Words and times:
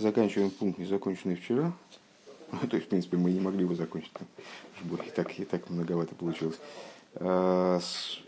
заканчиваем 0.00 0.50
пункт, 0.50 0.78
не 0.78 0.86
законченный 0.86 1.36
вчера. 1.36 1.72
То 2.70 2.76
есть, 2.76 2.86
в 2.86 2.90
принципе, 2.90 3.16
мы 3.16 3.30
не 3.30 3.40
могли 3.40 3.62
его 3.62 3.74
закончить. 3.74 4.12
И 4.82 5.10
так, 5.10 5.38
и 5.38 5.44
так 5.44 5.68
многовато 5.70 6.14
получилось. 6.14 6.58
А, 7.14 7.80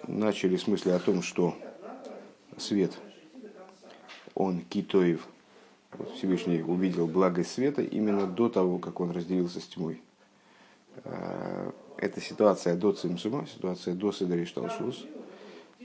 начали 0.06 0.56
с 0.56 0.66
мысли 0.66 0.90
о 0.90 0.98
том, 0.98 1.22
что 1.22 1.56
свет, 2.56 2.92
он 4.34 4.60
китоев, 4.60 5.26
Всевышний 6.16 6.62
увидел 6.62 7.06
благость 7.06 7.52
света 7.52 7.82
именно 7.82 8.26
до 8.26 8.48
того, 8.48 8.78
как 8.78 9.00
он 9.00 9.10
разделился 9.10 9.60
с 9.60 9.66
тьмой. 9.66 10.00
А, 11.04 11.72
это 11.96 12.20
ситуация 12.20 12.74
до 12.74 12.92
Цимсума, 12.92 13.46
ситуация 13.46 13.94
до 13.94 14.12
Седри 14.12 14.44
Шталшус. 14.44 15.06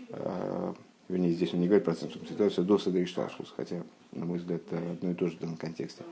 А, 0.10 0.74
вернее, 1.08 1.34
здесь 1.34 1.54
он 1.54 1.60
не 1.62 1.68
говорит 1.68 1.86
про 1.86 1.96
Цимсум, 1.96 2.26
ситуация 2.26 2.64
до 2.64 2.78
Седри 2.78 3.06
Шталшус, 3.06 3.54
хотя, 3.56 3.84
на 4.18 4.26
мой 4.26 4.38
взгляд, 4.40 4.62
это 4.68 4.78
одно 4.92 5.12
и 5.12 5.14
то 5.14 5.28
же 5.28 5.38
в 5.38 5.40
данном 5.40 5.58
контексте. 5.58 6.04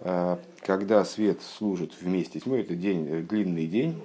А, 0.00 0.40
когда 0.60 1.04
свет 1.04 1.40
служит 1.42 1.92
вместе 2.00 2.38
с 2.38 2.42
тьмой, 2.42 2.60
это 2.60 2.74
день, 2.74 3.26
длинный 3.26 3.66
день, 3.66 4.02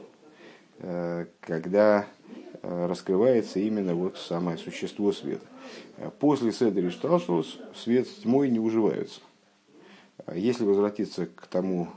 когда 1.42 2.06
раскрывается 2.62 3.60
именно 3.60 3.96
вот 3.96 4.18
самое 4.18 4.60
существо 4.60 5.12
света. 5.12 5.46
После 6.20 6.52
Седри 6.52 6.90
Шталшус 6.90 7.60
свет 7.76 8.08
с 8.08 8.16
тьмой 8.18 8.50
не 8.50 8.60
уживаются. 8.60 9.22
Если 10.34 10.66
возвратиться 10.66 11.26
к 11.26 11.48
тому 11.48 11.88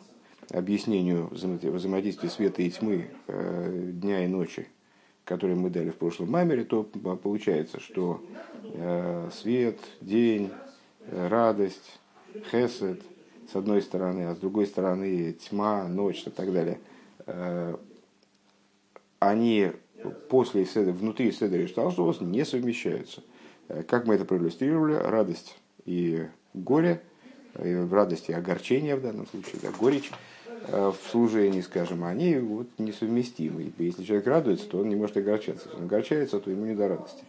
объяснению 0.52 1.28
взаимодействия 1.30 2.28
света 2.28 2.62
и 2.62 2.70
тьмы 2.70 3.10
э, 3.26 3.90
дня 3.92 4.24
и 4.24 4.28
ночи, 4.28 4.68
которые 5.24 5.56
мы 5.56 5.70
дали 5.70 5.90
в 5.90 5.96
прошлом 5.96 6.30
мамере, 6.30 6.64
то 6.64 6.82
получается, 6.82 7.80
что 7.80 8.22
э, 8.64 9.30
свет, 9.32 9.78
день, 10.00 10.50
э, 10.50 10.69
радость, 11.08 12.00
хесед, 12.50 13.00
с 13.50 13.56
одной 13.56 13.82
стороны, 13.82 14.26
а 14.26 14.34
с 14.34 14.38
другой 14.38 14.66
стороны 14.66 15.32
тьма, 15.32 15.88
ночь 15.88 16.24
и 16.26 16.30
так 16.30 16.52
далее, 16.52 16.78
они 19.18 19.72
после 20.28 20.64
седа, 20.66 20.92
внутри 20.92 21.32
седа 21.32 21.56
и 21.56 21.66
шталшус 21.66 22.20
не 22.20 22.44
совмещаются. 22.44 23.22
Как 23.88 24.06
мы 24.06 24.14
это 24.14 24.24
проиллюстрировали, 24.24 24.94
радость 24.94 25.56
и 25.84 26.26
горе, 26.54 27.02
в 27.54 27.92
радости 27.92 28.30
и 28.30 28.34
огорчение 28.34 28.96
в 28.96 29.02
данном 29.02 29.26
случае, 29.26 29.60
да, 29.62 29.70
горечь, 29.70 30.10
Э, 30.66 30.92
в 30.92 31.10
служении, 31.10 31.60
скажем, 31.62 32.04
они 32.04 32.36
вот 32.36 32.68
несовместимы. 32.78 33.72
Если 33.78 34.04
человек 34.04 34.26
радуется, 34.26 34.68
то 34.68 34.78
он 34.78 34.88
не 34.88 34.96
может 34.96 35.16
огорчаться. 35.16 35.66
Если 35.68 35.78
он 35.78 35.84
огорчается, 35.84 36.38
то 36.38 36.50
ему 36.50 36.66
не 36.66 36.74
до 36.74 36.88
радости. 36.88 37.24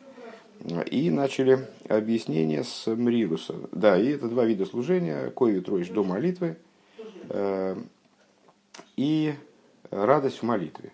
И 0.91 1.09
начали 1.09 1.67
объяснение 1.87 2.63
с 2.63 2.87
Мрируса. 2.87 3.55
Да, 3.71 3.97
и 3.97 4.09
это 4.09 4.27
два 4.27 4.45
вида 4.45 4.65
служения. 4.65 5.31
Кови 5.31 5.59
троишь 5.59 5.89
до 5.89 6.03
молитвы 6.03 6.57
э, 7.29 7.75
и 8.95 9.33
радость 9.89 10.39
в 10.39 10.43
молитве. 10.43 10.91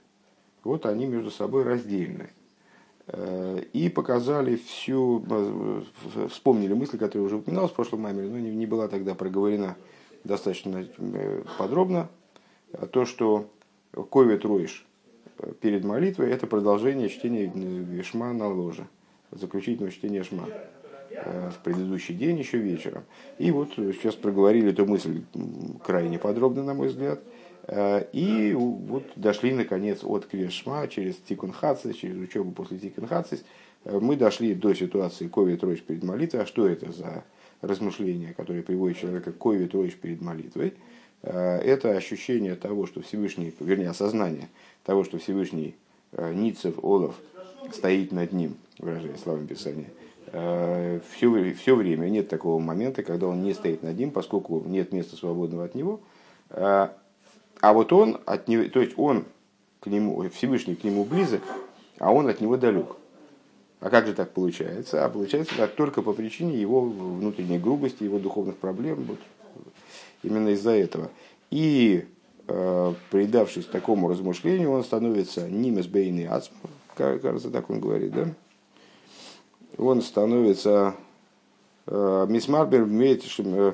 Вот 0.63 0.85
они 0.85 1.05
между 1.05 1.31
собой 1.31 1.63
раздельны. 1.63 2.29
Э, 3.07 3.61
и 3.73 3.89
показали 3.89 4.55
всю, 4.55 5.25
вспомнили 6.29 6.73
мысли, 6.73 6.97
которые 6.97 7.25
уже 7.25 7.37
упоминалась 7.37 7.71
в 7.71 7.75
прошлом 7.75 8.01
маме, 8.01 8.23
но 8.23 8.37
не 8.37 8.65
была 8.65 8.87
тогда 8.87 9.15
проговорена 9.15 9.75
достаточно 10.23 10.87
подробно 11.57 12.09
то, 12.91 13.05
что 13.05 13.49
ковит 14.11 14.45
роиш 14.45 14.85
перед 15.61 15.83
молитвой, 15.83 16.31
это 16.31 16.47
продолжение 16.47 17.09
чтения 17.09 18.03
Шма 18.03 18.33
на 18.33 18.47
ложе, 18.47 18.87
заключительного 19.31 19.91
чтения 19.91 20.23
Шма 20.23 20.47
э, 21.09 21.49
в 21.49 21.63
предыдущий 21.63 22.15
день, 22.15 22.39
еще 22.39 22.57
вечером. 22.57 23.03
И 23.37 23.51
вот 23.51 23.73
сейчас 23.75 24.15
проговорили 24.15 24.71
эту 24.71 24.85
мысль 24.85 25.23
крайне 25.83 26.19
подробно, 26.19 26.63
на 26.63 26.73
мой 26.73 26.87
взгляд. 26.87 27.19
Э, 27.63 28.05
и 28.13 28.53
вот 28.53 29.03
дошли, 29.15 29.53
наконец, 29.53 30.03
от 30.03 30.25
Крешма 30.25 30.87
через 30.87 31.15
Тикун 31.17 31.51
Хацис, 31.51 31.95
через 31.95 32.17
учебу 32.17 32.51
после 32.51 32.77
Тикун 32.79 33.07
Хацис. 33.07 33.43
Э, 33.85 33.99
мы 33.99 34.15
дошли 34.15 34.53
до 34.53 34.73
ситуации 34.73 35.27
Кови 35.27 35.55
Троиш 35.55 35.81
перед 35.81 36.03
молитвой. 36.03 36.43
А 36.43 36.45
что 36.45 36.67
это 36.67 36.91
за 36.91 37.23
размышления, 37.61 38.33
которые 38.33 38.63
приводят 38.63 38.97
человека 38.97 39.31
к 39.31 39.37
Кови 39.37 39.65
Троиш 39.65 39.95
перед 39.95 40.21
молитвой? 40.21 40.73
Э, 41.23 41.57
это 41.57 41.91
ощущение 41.91 42.55
того, 42.55 42.85
что 42.85 43.01
Всевышний, 43.01 43.53
вернее, 43.59 43.89
осознание 43.89 44.49
того, 44.83 45.03
что 45.03 45.17
Всевышний 45.17 45.75
э, 46.11 46.33
Ницев 46.33 46.75
Олов 46.83 47.15
стоит 47.73 48.11
над 48.11 48.31
ним, 48.31 48.57
выражение 48.79 49.17
словами 49.17 49.47
Писания, 49.47 49.89
все, 50.29 51.53
все 51.53 51.75
время 51.75 52.09
нет 52.09 52.29
такого 52.29 52.59
момента, 52.59 53.03
когда 53.03 53.27
он 53.27 53.43
не 53.43 53.53
стоит 53.53 53.83
над 53.83 53.97
ним, 53.97 54.11
поскольку 54.11 54.61
нет 54.65 54.91
места 54.91 55.15
свободного 55.15 55.65
от 55.65 55.75
него. 55.75 56.01
Э, 56.49 56.89
а 57.61 57.73
вот 57.73 57.93
он 57.93 58.19
от 58.25 58.47
него, 58.47 58.67
то 58.69 58.81
есть 58.81 58.93
он 58.97 59.25
к 59.79 59.87
нему, 59.87 60.29
Всевышний 60.29 60.75
к 60.75 60.83
нему 60.83 61.05
близок, 61.05 61.41
а 61.99 62.11
он 62.11 62.27
от 62.27 62.41
него 62.41 62.57
далек. 62.57 62.95
А 63.79 63.89
как 63.89 64.07
же 64.07 64.13
так 64.13 64.31
получается? 64.31 65.05
А 65.05 65.09
получается 65.09 65.55
так 65.55 65.75
только 65.75 66.01
по 66.01 66.13
причине 66.13 66.59
его 66.59 66.81
внутренней 66.81 67.59
грубости, 67.59 68.03
его 68.03 68.17
духовных 68.19 68.57
проблем. 68.57 69.05
Вот, 69.07 69.19
именно 70.23 70.49
из-за 70.49 70.71
этого. 70.71 71.09
И 71.51 72.05
э, 72.47 72.93
предавшись 73.11 73.65
такому 73.65 74.09
размышлению, 74.09 74.71
он 74.71 74.83
становится 74.83 75.47
нимес 75.47 75.85
бейный 75.87 76.27
ацм, 76.27 76.53
кажется, 76.97 77.51
так 77.51 77.69
он 77.69 77.79
говорит, 77.79 78.11
да? 78.11 78.33
Он 79.77 80.01
становится 80.01 80.95
э, 81.85 82.25
мисмарбер 82.27 82.83
имеет, 82.83 83.23
э, 83.37 83.73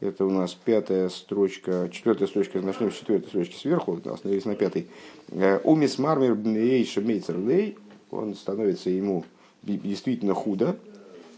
это 0.00 0.24
у 0.24 0.30
нас 0.30 0.54
пятая 0.54 1.08
строчка, 1.08 1.88
четвертая 1.90 2.28
строчка, 2.28 2.60
начнем 2.60 2.92
с 2.92 2.96
четвертой 2.96 3.28
строчки 3.28 3.56
сверху, 3.56 4.00
остановились 4.04 4.44
на 4.44 4.54
пятой. 4.54 4.86
Э, 5.30 5.60
у 5.64 5.74
мисмарбер 5.74 6.34
мейцер 6.34 7.38
лей, 7.38 7.76
он 8.10 8.34
становится 8.34 8.90
ему 8.90 9.24
действительно 9.62 10.34
худо, 10.34 10.76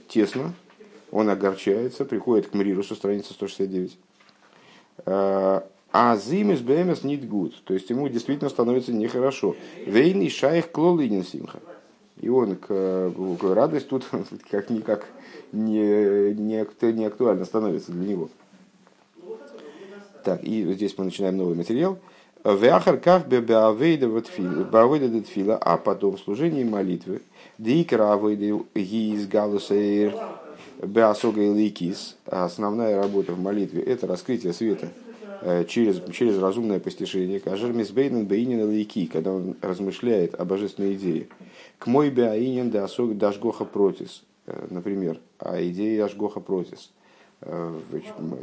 тесно, 0.08 0.52
он 1.10 1.30
огорчается, 1.30 2.04
приходит 2.04 2.48
к 2.48 2.54
Мрирусу, 2.54 2.94
страница 2.94 3.32
169. 3.32 3.98
А, 5.96 6.16
зимис 6.16 6.58
бэмес 6.58 7.04
нит 7.04 7.28
гуд, 7.28 7.54
то 7.62 7.72
есть 7.72 7.88
ему 7.88 8.08
действительно 8.08 8.50
становится 8.50 8.92
нехорошо. 8.92 9.54
Вейный 9.86 10.28
шайх 10.28 10.72
клолынин 10.72 11.24
симха. 11.24 11.60
И 12.20 12.28
он 12.28 12.56
к, 12.56 12.66
к 12.66 13.54
радость 13.54 13.86
тут 13.86 14.04
как 14.50 14.70
никак 14.70 15.06
не, 15.52 16.34
не, 16.34 16.92
не 16.92 17.04
актуально 17.04 17.44
становится 17.44 17.92
для 17.92 18.08
него. 18.08 18.28
Так, 20.24 20.42
и 20.42 20.64
здесь 20.72 20.98
мы 20.98 21.04
начинаем 21.04 21.36
новый 21.36 21.54
материал. 21.54 21.96
Вяхар 22.42 22.98
ках 22.98 23.28
беавейда 23.28 24.20
фила, 25.22 25.56
а 25.58 25.76
потом 25.76 26.16
в 26.16 26.20
служении 26.20 26.64
молитвы. 26.64 27.22
Дикра 27.56 28.14
авейда 28.14 28.64
гиз 28.74 29.28
галусейр 29.28 30.12
Беасога 30.82 31.40
и 31.40 31.50
Лейкис, 31.50 32.16
основная 32.26 33.00
работа 33.00 33.32
в 33.32 33.40
молитве, 33.40 33.80
это 33.80 34.08
раскрытие 34.08 34.52
света 34.52 34.88
через, 35.68 36.02
через 36.12 36.38
разумное 36.38 36.80
постижение. 36.80 37.40
Кажер 37.40 37.72
Мисбейнен 37.72 38.26
Бейнин 38.26 38.68
Лейки, 38.68 39.06
когда 39.06 39.32
он 39.32 39.56
размышляет 39.60 40.34
о 40.34 40.44
божественной 40.44 40.94
идее. 40.94 41.28
К 41.78 41.86
мой 41.86 42.10
Беаинен 42.10 42.70
Беасога 42.70 43.14
Дашгоха 43.14 43.64
Протис, 43.64 44.24
э, 44.46 44.66
например, 44.70 45.20
о 45.38 45.62
идее 45.62 46.04
Ашгоха 46.04 46.40
Протис, 46.40 46.92
э, 47.42 47.80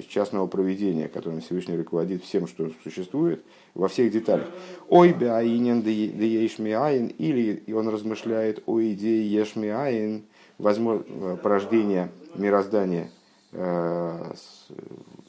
частного 0.07 0.47
проведения, 0.47 1.07
которым 1.07 1.41
Всевышний 1.41 1.75
руководит 1.75 2.23
всем, 2.23 2.47
что 2.47 2.69
существует, 2.83 3.43
во 3.73 3.87
всех 3.87 4.11
деталях. 4.11 4.47
Ой, 4.89 5.13
беаинен 5.13 5.81
де 5.81 6.43
ешмиаин, 6.43 7.07
или 7.07 7.63
он 7.73 7.89
размышляет 7.89 8.61
о 8.65 8.81
идее 8.81 9.31
ешмиаин, 9.31 10.23
возможно, 10.57 11.35
порождения 11.37 12.11
мироздание 12.35 13.09
э, 13.53 14.33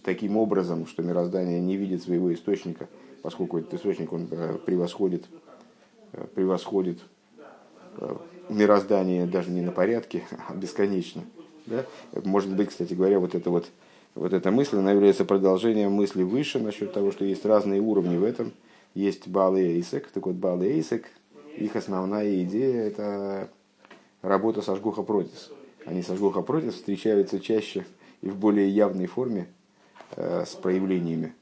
таким 0.03 0.37
образом, 0.37 0.87
что 0.87 1.03
мироздание 1.03 1.61
не 1.61 1.77
видит 1.77 2.03
своего 2.03 2.33
источника, 2.33 2.89
поскольку 3.23 3.59
этот 3.59 3.75
источник 3.75 4.13
он 4.13 4.29
э, 4.31 4.59
превосходит, 4.65 5.25
э, 6.13 6.25
превосходит 6.35 6.99
мироздание 8.49 9.27
даже 9.27 9.51
не 9.51 9.61
на 9.61 9.71
порядке, 9.71 10.25
а 10.49 10.55
бесконечно. 10.55 11.25
Да? 11.67 11.85
Может 12.25 12.55
быть, 12.55 12.71
кстати 12.71 12.95
говоря, 12.95 13.21
вот 13.21 13.35
эта 13.35 13.51
вот, 13.51 13.67
вот 14.15 14.33
эта 14.33 14.51
мысль, 14.51 14.79
она 14.79 14.93
является 14.93 15.25
продолжением 15.25 15.93
мысли 15.93 16.23
выше 16.23 16.59
насчет 16.59 16.93
того, 16.93 17.13
что 17.13 17.25
есть 17.25 17.45
разные 17.45 17.81
уровни 17.81 18.17
в 18.17 18.25
этом. 18.25 18.53
Есть 18.95 19.29
Бал 19.29 19.57
и 19.57 19.63
Эйсек. 19.63 20.09
Так 20.09 20.27
вот, 20.27 20.37
Бал 20.37 20.63
и 20.63 20.67
Эйсек, 20.67 21.11
их 21.57 21.77
основная 21.77 22.43
идея– 22.43 22.83
это 22.85 23.49
работа 24.23 24.63
со 24.63 24.75
Шгуха 24.77 25.03
Протис 25.03 25.51
они 25.85 26.03
со 26.03 26.17
Жгоха 26.17 26.43
против 26.43 26.75
встречаются 26.75 27.41
чаще 27.41 27.85
и 28.21 28.29
в 28.29 28.37
более 28.37 28.69
явной 28.69 29.07
форме 29.07 29.43
э, 29.43 29.45
с 30.17 30.55
проявлениями 30.55 31.35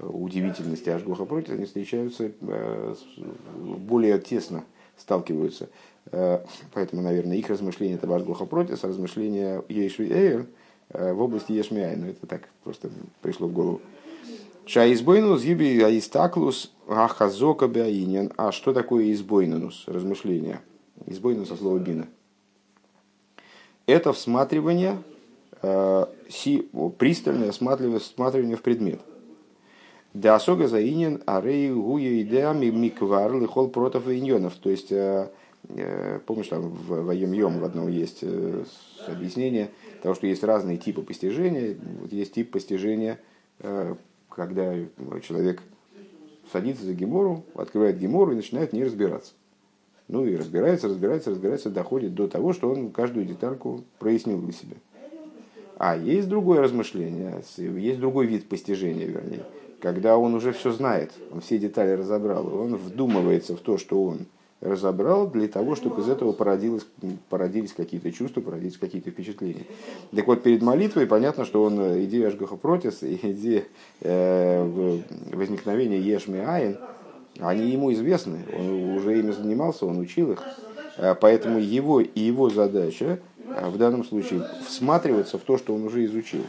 удивительности 0.00 0.90
Ашгоха 0.90 1.24
против, 1.24 1.54
они 1.54 1.64
встречаются 1.64 2.30
э, 2.40 2.94
более 3.54 4.18
тесно 4.18 4.64
сталкиваются. 4.96 5.68
Э, 6.12 6.40
поэтому, 6.72 7.02
наверное, 7.02 7.36
их 7.36 7.48
размышления 7.48 7.94
это 7.94 8.14
Ашгоха 8.14 8.44
против, 8.44 8.82
размышления 8.84 9.62
Ейшви 9.68 10.10
Эйр 10.10 10.46
в 10.90 11.20
области 11.20 11.52
Ешмиай. 11.52 11.96
Но 11.96 12.06
это 12.06 12.26
так 12.26 12.48
просто 12.64 12.90
пришло 13.20 13.48
в 13.48 13.52
голову. 13.52 13.80
Шаизбойнус 14.66 15.42
гиби 15.42 15.80
аистаклус 15.80 16.72
ахазока 16.86 17.68
бяинен. 17.68 18.32
А 18.36 18.52
что 18.52 18.72
такое 18.72 19.12
избойнус? 19.12 19.84
Размышление. 19.86 20.60
Избойнус 21.06 21.48
со 21.48 21.56
слова 21.56 21.78
бина. 21.78 22.06
Это 23.86 24.12
всматривание, 24.12 24.92
э, 24.92 25.17
си, 25.62 26.68
пристальное 26.98 27.52
всматривание 27.52 28.56
в 28.56 28.62
предмет. 28.62 29.00
Да 30.14 30.34
особо 30.34 30.68
заинен 30.68 31.22
арей 31.26 31.70
гуя 31.72 32.22
идеами 32.22 32.66
миквар 32.66 33.32
лихол 33.34 33.68
против 33.68 34.08
иньонов. 34.08 34.54
То 34.56 34.70
есть, 34.70 34.90
э, 34.90 35.30
э, 35.68 36.20
помнишь, 36.26 36.48
там 36.48 36.68
в 36.68 37.04
Воем 37.04 37.32
Йом 37.32 37.58
в 37.60 37.64
одном 37.64 37.88
есть 37.88 38.24
объяснение 39.06 39.70
того, 40.02 40.14
что 40.14 40.26
есть 40.26 40.42
разные 40.42 40.78
типы 40.78 41.02
постижения. 41.02 41.76
Вот 42.00 42.12
есть 42.12 42.32
тип 42.34 42.50
постижения 42.50 43.18
когда 44.38 44.72
человек 45.20 45.62
садится 46.52 46.84
за 46.84 46.94
гемору, 46.94 47.44
открывает 47.54 47.98
гемору 47.98 48.32
и 48.32 48.36
начинает 48.36 48.72
не 48.72 48.84
разбираться. 48.84 49.32
Ну 50.06 50.24
и 50.24 50.36
разбирается, 50.36 50.88
разбирается, 50.88 51.30
разбирается, 51.30 51.70
доходит 51.70 52.14
до 52.14 52.28
того, 52.28 52.52
что 52.52 52.70
он 52.70 52.90
каждую 52.90 53.26
детальку 53.26 53.84
прояснил 53.98 54.40
для 54.40 54.52
себя. 54.52 54.76
А 55.78 55.96
есть 55.96 56.28
другое 56.28 56.60
размышление, 56.60 57.40
есть 57.56 58.00
другой 58.00 58.26
вид 58.26 58.48
постижения, 58.48 59.06
вернее, 59.06 59.44
когда 59.80 60.18
он 60.18 60.34
уже 60.34 60.52
все 60.52 60.72
знает, 60.72 61.12
он 61.32 61.40
все 61.40 61.56
детали 61.56 61.92
разобрал, 61.92 62.52
он 62.52 62.74
вдумывается 62.74 63.56
в 63.56 63.60
то, 63.60 63.78
что 63.78 64.02
он 64.02 64.26
разобрал 64.60 65.28
для 65.28 65.46
того, 65.46 65.76
чтобы 65.76 66.00
из 66.00 66.08
этого 66.08 66.32
породилось, 66.32 66.84
породились 67.28 67.72
какие-то 67.72 68.10
чувства, 68.10 68.40
породились 68.40 68.76
какие-то 68.76 69.10
впечатления. 69.10 69.66
Так 70.12 70.26
вот, 70.26 70.42
перед 70.42 70.62
молитвой 70.62 71.06
понятно, 71.06 71.44
что 71.44 71.62
он 71.62 71.78
э, 71.78 72.04
идея 72.06 72.26
Ашгаха 72.26 72.56
Протис 72.56 73.04
и 73.04 73.14
идея 73.22 73.62
э, 74.00 75.00
возникновения 75.32 76.00
Ешми 76.00 76.40
Айн, 76.40 76.76
они 77.38 77.70
ему 77.70 77.92
известны, 77.92 78.40
он 78.52 78.96
уже 78.96 79.20
ими 79.20 79.30
занимался, 79.30 79.86
он 79.86 80.00
учил 80.00 80.32
их. 80.32 80.42
Э, 80.96 81.14
поэтому 81.14 81.60
его 81.60 82.00
и 82.00 82.18
его 82.18 82.50
задача 82.50 83.20
в 83.70 83.78
данном 83.78 84.04
случае 84.04 84.44
всматриваться 84.66 85.38
в 85.38 85.42
то, 85.42 85.58
что 85.58 85.74
он 85.74 85.84
уже 85.84 86.04
изучил 86.04 86.44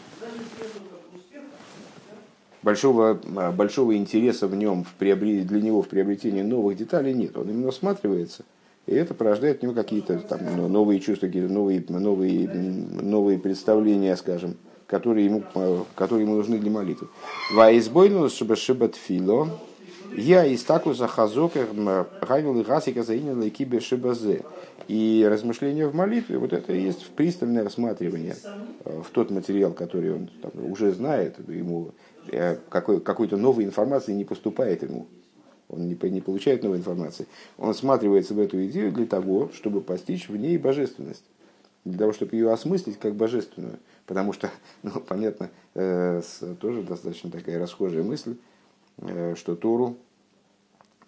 большого, 2.62 3.20
а, 3.36 3.52
большого 3.52 3.96
интереса 3.96 4.48
в 4.48 4.56
нем, 4.56 4.84
в 4.84 4.94
приобрет, 4.94 5.48
для 5.48 5.62
него 5.62 5.82
в 5.82 5.88
приобретении 5.88 6.42
новых 6.42 6.78
деталей 6.78 7.14
нет. 7.14 7.38
Он 7.38 7.50
именно 7.50 7.70
осматривается, 7.70 8.44
и 8.86 8.94
это 8.94 9.14
порождает 9.14 9.60
в 9.60 9.64
нем 9.64 9.74
какие-то 9.74 10.20
там, 10.20 10.40
новые 10.72 11.00
чувства, 11.00 11.28
какие-то 11.28 11.52
новые, 11.52 11.84
новые, 11.88 12.48
новые 12.48 13.40
представления, 13.40 14.16
скажем, 14.16 14.58
которые 14.88 15.26
ему, 15.26 15.44
а, 15.56 15.86
которые 15.96 16.26
ему 16.26 16.36
нужны 16.36 16.58
для 16.58 16.72
молитвы. 16.72 17.08
Ваизбойнус 17.54 18.34
шибат 18.34 18.96
фило, 18.96 19.50
я 20.12 20.46
из 20.46 20.64
такуса 20.64 21.08
хазока 21.08 21.68
гавил 22.22 22.60
и 22.60 22.64
гасика 22.64 23.04
заинила 23.04 23.44
и 23.44 23.50
кибе 23.50 23.80
шибазе. 23.80 24.44
И 24.88 25.28
размышление 25.30 25.88
в 25.88 25.94
молитве, 25.94 26.40
вот 26.40 26.52
это 26.52 26.74
и 26.74 26.82
есть 26.82 27.06
пристальное 27.12 27.64
рассматривание 27.64 28.36
а, 28.86 29.04
в 29.04 29.10
тот 29.12 29.30
материал, 29.30 29.72
который 29.72 30.14
он 30.16 30.30
там, 30.42 30.52
уже 30.66 30.92
знает, 30.94 31.36
ему 31.48 31.92
Э, 32.32 32.58
какой, 32.70 33.00
какой-то 33.00 33.38
новой 33.38 33.64
информации 33.64 34.14
не 34.14 34.26
поступает 34.26 34.84
ему. 34.84 35.08
Он 35.68 35.88
не, 35.88 35.98
не 36.10 36.22
получает 36.22 36.64
новой 36.64 36.78
информации. 36.78 37.28
Он 37.58 37.70
осматривается 37.70 38.34
в 38.34 38.40
эту 38.40 38.64
идею 38.68 38.92
для 38.92 39.06
того, 39.06 39.50
чтобы 39.54 39.82
постичь 39.82 40.30
в 40.30 40.36
ней 40.36 40.58
божественность. 40.58 41.24
Для 41.86 41.98
того, 41.98 42.14
чтобы 42.14 42.36
ее 42.36 42.52
осмыслить 42.52 43.00
как 43.00 43.16
божественную. 43.16 43.80
Потому 44.06 44.34
что, 44.34 44.52
ну, 44.84 45.00
понятно, 45.00 45.50
э, 45.76 46.22
с, 46.22 46.56
тоже 46.56 46.84
достаточно 46.84 47.32
такая 47.32 47.60
расхожая 47.60 48.04
мысль, 48.04 48.36
э, 48.36 48.36
что 49.36 49.56
Тору, 49.56 49.98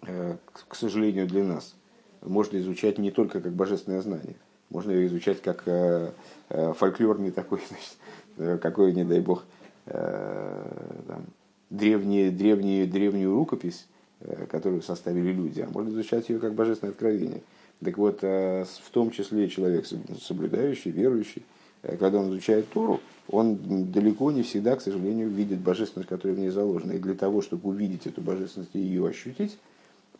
э, 0.06 0.36
к 0.68 0.74
сожалению, 0.74 1.26
для 1.26 1.44
нас, 1.44 1.74
можно 2.22 2.58
изучать 2.58 2.98
не 2.98 3.10
только 3.10 3.40
как 3.40 3.52
божественное 3.52 4.00
знание. 4.00 4.36
Можно 4.70 4.92
ее 4.92 5.06
изучать 5.06 5.42
как 5.42 5.62
э, 5.66 6.12
э, 6.48 6.72
фольклорный 6.74 7.30
такой, 7.30 7.60
значит, 7.68 7.96
э, 8.38 8.58
какой, 8.58 8.92
не 8.92 9.04
дай 9.04 9.20
бог, 9.20 9.44
Э, 9.86 10.62
там, 11.08 11.24
древние, 11.70 12.30
древние, 12.30 12.86
древнюю 12.86 13.34
рукопись, 13.34 13.86
э, 14.20 14.46
которую 14.46 14.82
составили 14.82 15.32
люди, 15.32 15.60
а 15.60 15.68
можно 15.68 15.90
изучать 15.90 16.28
ее 16.28 16.38
как 16.38 16.54
божественное 16.54 16.92
откровение. 16.92 17.42
Так 17.84 17.98
вот, 17.98 18.20
э, 18.22 18.64
в 18.64 18.90
том 18.90 19.10
числе 19.10 19.48
человек 19.48 19.86
соблюдающий, 20.20 20.92
верующий, 20.92 21.44
когда 21.82 22.20
он 22.20 22.28
изучает 22.30 22.68
Тору, 22.70 23.00
он 23.28 23.90
далеко 23.92 24.30
не 24.30 24.42
всегда, 24.42 24.76
к 24.76 24.82
сожалению, 24.82 25.28
видит 25.28 25.60
божественность, 25.60 26.08
которая 26.08 26.36
в 26.36 26.40
ней 26.40 26.50
заложена. 26.50 26.92
И 26.92 26.98
для 26.98 27.14
того, 27.14 27.40
чтобы 27.40 27.68
увидеть 27.68 28.06
эту 28.06 28.20
божественность 28.20 28.74
и 28.74 28.80
ее 28.80 29.06
ощутить, 29.06 29.58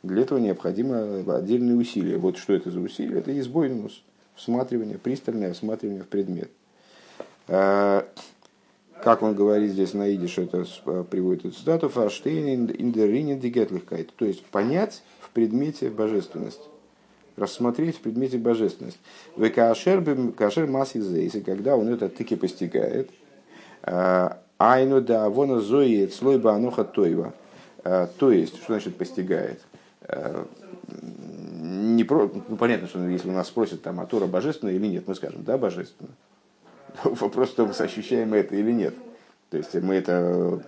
для 0.02 0.22
этого 0.22 0.38
необходимо 0.38 1.24
отдельные 1.36 1.76
усилия. 1.76 2.18
Вот 2.18 2.36
что 2.36 2.52
это 2.52 2.70
за 2.70 2.80
усилия? 2.80 3.18
Это 3.18 3.38
избойнус, 3.38 4.02
всматривание, 4.34 4.98
пристальное 4.98 5.52
всматривание 5.52 6.02
в 6.02 6.08
предмет 6.08 6.50
как 9.02 9.22
он 9.22 9.34
говорит 9.34 9.72
здесь 9.72 9.94
на 9.94 10.08
идиш, 10.08 10.38
это 10.38 10.64
э, 10.86 11.04
приводит 11.10 11.46
эту 11.46 11.56
цитату, 11.56 11.88
«Фаштейн 11.88 12.70
индеринен 12.70 13.40
дигетлихкайт», 13.40 14.14
то 14.14 14.24
есть 14.24 14.44
понять 14.46 15.02
в 15.20 15.30
предмете 15.30 15.90
божественность, 15.90 16.60
рассмотреть 17.36 17.96
в 17.96 18.00
предмете 18.00 18.38
божественность. 18.38 18.98
В 19.36 19.48
кашер 19.50 20.66
масси 20.66 21.00
зейси, 21.00 21.40
когда 21.40 21.76
он 21.76 21.88
это 21.88 22.08
таки 22.08 22.36
постигает, 22.36 23.10
э, 23.82 24.30
айну 24.58 25.00
да 25.00 25.28
вона 25.28 25.60
зоиет 25.60 26.12
слой 26.14 26.38
бануха 26.38 26.84
тойва, 26.84 27.34
э, 27.84 28.06
то 28.18 28.30
есть, 28.30 28.56
что 28.56 28.74
значит 28.74 28.96
постигает? 28.96 29.60
Не 31.62 32.04
про, 32.04 32.30
ну, 32.48 32.56
понятно, 32.56 32.88
что 32.88 33.06
если 33.06 33.28
у 33.28 33.32
нас 33.32 33.46
спросят, 33.46 33.82
там, 33.82 34.00
а 34.00 34.06
Тора 34.06 34.26
божественная 34.26 34.74
или 34.74 34.86
нет, 34.86 35.06
мы 35.06 35.14
скажем, 35.14 35.44
да, 35.44 35.56
божественная. 35.56 36.14
Вопрос 37.04 37.50
в 37.50 37.54
том, 37.54 37.72
ощущаем 37.78 38.30
мы 38.30 38.38
это 38.38 38.56
или 38.56 38.72
нет. 38.72 38.94
То 39.50 39.56
есть 39.58 39.74
мы 39.74 39.94
это, 39.94 40.62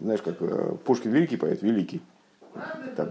знаешь, 0.00 0.22
как 0.22 0.36
э, 0.40 0.76
Пушкин 0.84 1.10
великий 1.10 1.36
поэт, 1.36 1.62
великий. 1.62 2.02
Там, 2.96 3.08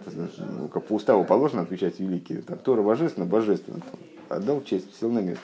ну, 0.57 0.67
как 0.67 0.85
по 0.85 0.93
уставу 0.93 1.25
положено 1.25 1.63
отвечать 1.63 1.99
великий. 1.99 2.37
Там, 2.37 2.57
Тора 2.57 2.81
божественно, 2.81 3.25
божественно. 3.25 3.81
Там, 3.81 4.37
отдал 4.37 4.63
честь, 4.63 4.97
сел 4.99 5.11
на 5.11 5.19
место. 5.19 5.43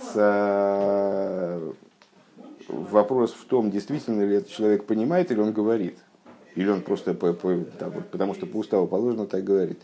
С, 0.00 0.12
э, 0.14 1.72
вопрос 2.68 3.32
в 3.32 3.44
том, 3.46 3.70
действительно 3.70 4.22
ли 4.22 4.36
этот 4.36 4.50
человек 4.50 4.84
понимает 4.84 5.30
или 5.30 5.40
он 5.40 5.52
говорит. 5.52 5.98
Или 6.54 6.68
он 6.68 6.82
просто, 6.82 7.14
по, 7.14 7.32
по, 7.32 7.56
там, 7.78 7.92
потому 8.10 8.34
что 8.34 8.46
по 8.46 8.58
уставу 8.58 8.86
положено 8.86 9.26
так 9.26 9.44
говорит. 9.44 9.80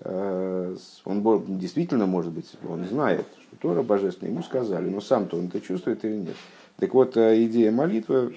Э, 0.00 0.76
он 1.04 1.58
действительно, 1.58 2.06
может 2.06 2.32
быть, 2.32 2.50
он 2.68 2.84
знает, 2.86 3.26
что 3.42 3.56
Тора 3.56 3.82
божественная, 3.82 4.32
ему 4.32 4.42
сказали, 4.42 4.88
но 4.88 5.00
сам-то 5.00 5.36
он 5.36 5.46
это 5.46 5.60
чувствует 5.60 6.04
или 6.04 6.16
нет. 6.16 6.36
Так 6.78 6.92
вот, 6.94 7.16
э, 7.16 7.44
идея 7.44 7.70
молитвы 7.70 8.34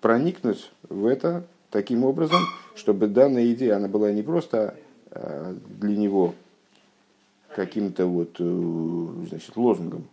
проникнуть 0.00 0.70
в 0.88 1.06
это 1.06 1.44
таким 1.76 2.04
образом, 2.04 2.40
чтобы 2.74 3.06
данная 3.06 3.52
идея, 3.52 3.76
она 3.76 3.86
была 3.86 4.10
не 4.10 4.22
просто 4.22 4.76
э, 5.10 5.54
для 5.78 5.94
него 5.94 6.34
каким-то 7.54 8.06
вот, 8.06 8.36
значит, 9.28 9.56
лозунгом, 9.56 10.04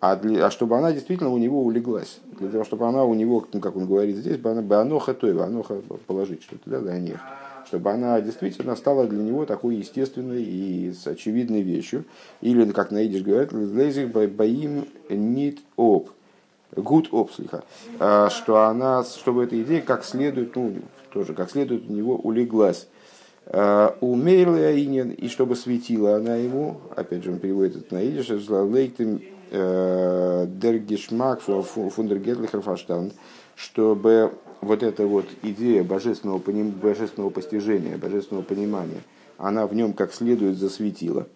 а, 0.00 0.14
для, 0.14 0.46
а 0.46 0.50
чтобы 0.52 0.78
она 0.78 0.92
действительно 0.92 1.30
у 1.30 1.38
него 1.38 1.64
улеглась. 1.64 2.20
Для 2.38 2.48
того, 2.48 2.62
чтобы 2.62 2.86
она 2.86 3.04
у 3.04 3.14
него, 3.14 3.44
ну, 3.52 3.58
как 3.58 3.74
он 3.74 3.86
говорит 3.86 4.16
здесь, 4.16 4.36
бы 4.36 4.50
она 4.50 4.62
бы 4.62 4.76
аноха 4.76 5.14
тойва, 5.14 5.46
аноха 5.46 5.82
положить 6.06 6.42
что-то, 6.44 6.70
да, 6.70 6.80
да, 6.80 6.98
нет 6.98 7.18
чтобы 7.66 7.90
она 7.90 8.20
действительно 8.20 8.76
стала 8.76 9.06
для 9.06 9.22
него 9.22 9.46
такой 9.46 9.76
естественной 9.76 10.42
и 10.42 10.92
с 10.92 11.06
очевидной 11.06 11.62
вещью. 11.62 12.04
Или, 12.42 12.70
как 12.72 12.90
на 12.90 13.06
идиш 13.06 13.22
говорят, 13.22 13.52
лезих 13.52 14.10
боим 14.10 14.86
нит 15.08 15.60
об, 15.76 16.10
гуд 16.76 17.08
обслиха, 17.12 17.64
а, 17.98 18.30
что 18.30 18.62
она, 18.62 19.04
чтобы 19.04 19.44
эта 19.44 19.60
идея 19.62 19.82
как 19.82 20.04
следует, 20.04 20.54
ну, 20.56 20.74
тоже 21.12 21.34
как 21.34 21.50
следует 21.50 21.88
у 21.88 21.92
него 21.92 22.16
улеглась. 22.16 22.88
А, 23.46 23.96
Умерла 24.00 24.72
инин, 24.72 25.10
и 25.10 25.28
чтобы 25.28 25.56
светила 25.56 26.16
она 26.16 26.36
ему, 26.36 26.80
опять 26.96 27.24
же 27.24 27.32
он 27.32 27.38
переводит 27.38 27.76
это 27.76 27.94
на 27.94 28.02
идиш, 28.02 28.28
лейктем 28.48 29.20
э, 29.50 30.46
дергешмак 30.48 31.40
фундергетлихер 31.42 32.60
фаштанд, 32.60 33.14
чтобы 33.54 34.32
вот 34.60 34.82
эта 34.82 35.06
вот 35.06 35.26
идея 35.42 35.84
божественного, 35.84 36.38
поним, 36.38 36.70
божественного 36.70 37.30
постижения, 37.30 37.98
божественного 37.98 38.44
понимания, 38.44 39.02
она 39.36 39.66
в 39.66 39.74
нем 39.74 39.92
как 39.92 40.12
следует 40.12 40.56
засветила. 40.56 41.26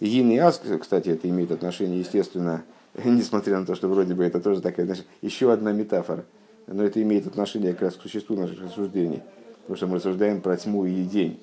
Гин 0.00 0.30
и 0.30 0.38
Ас, 0.38 0.60
кстати, 0.80 1.10
это 1.10 1.28
имеет 1.28 1.52
отношение, 1.52 2.00
естественно, 2.00 2.64
несмотря 3.04 3.58
на 3.58 3.66
то, 3.66 3.74
что 3.74 3.88
вроде 3.88 4.14
бы 4.14 4.24
это 4.24 4.40
тоже 4.40 4.60
такая, 4.60 4.86
знаешь, 4.86 5.04
еще 5.22 5.52
одна 5.52 5.72
метафора, 5.72 6.24
но 6.66 6.84
это 6.84 7.02
имеет 7.02 7.26
отношение 7.26 7.72
как 7.72 7.82
раз 7.82 7.96
к 7.96 8.02
существу 8.02 8.36
наших 8.36 8.62
рассуждений, 8.62 9.22
потому 9.62 9.76
что 9.76 9.86
мы 9.86 9.96
рассуждаем 9.96 10.40
про 10.40 10.56
тьму 10.56 10.84
и 10.84 11.04
день. 11.04 11.40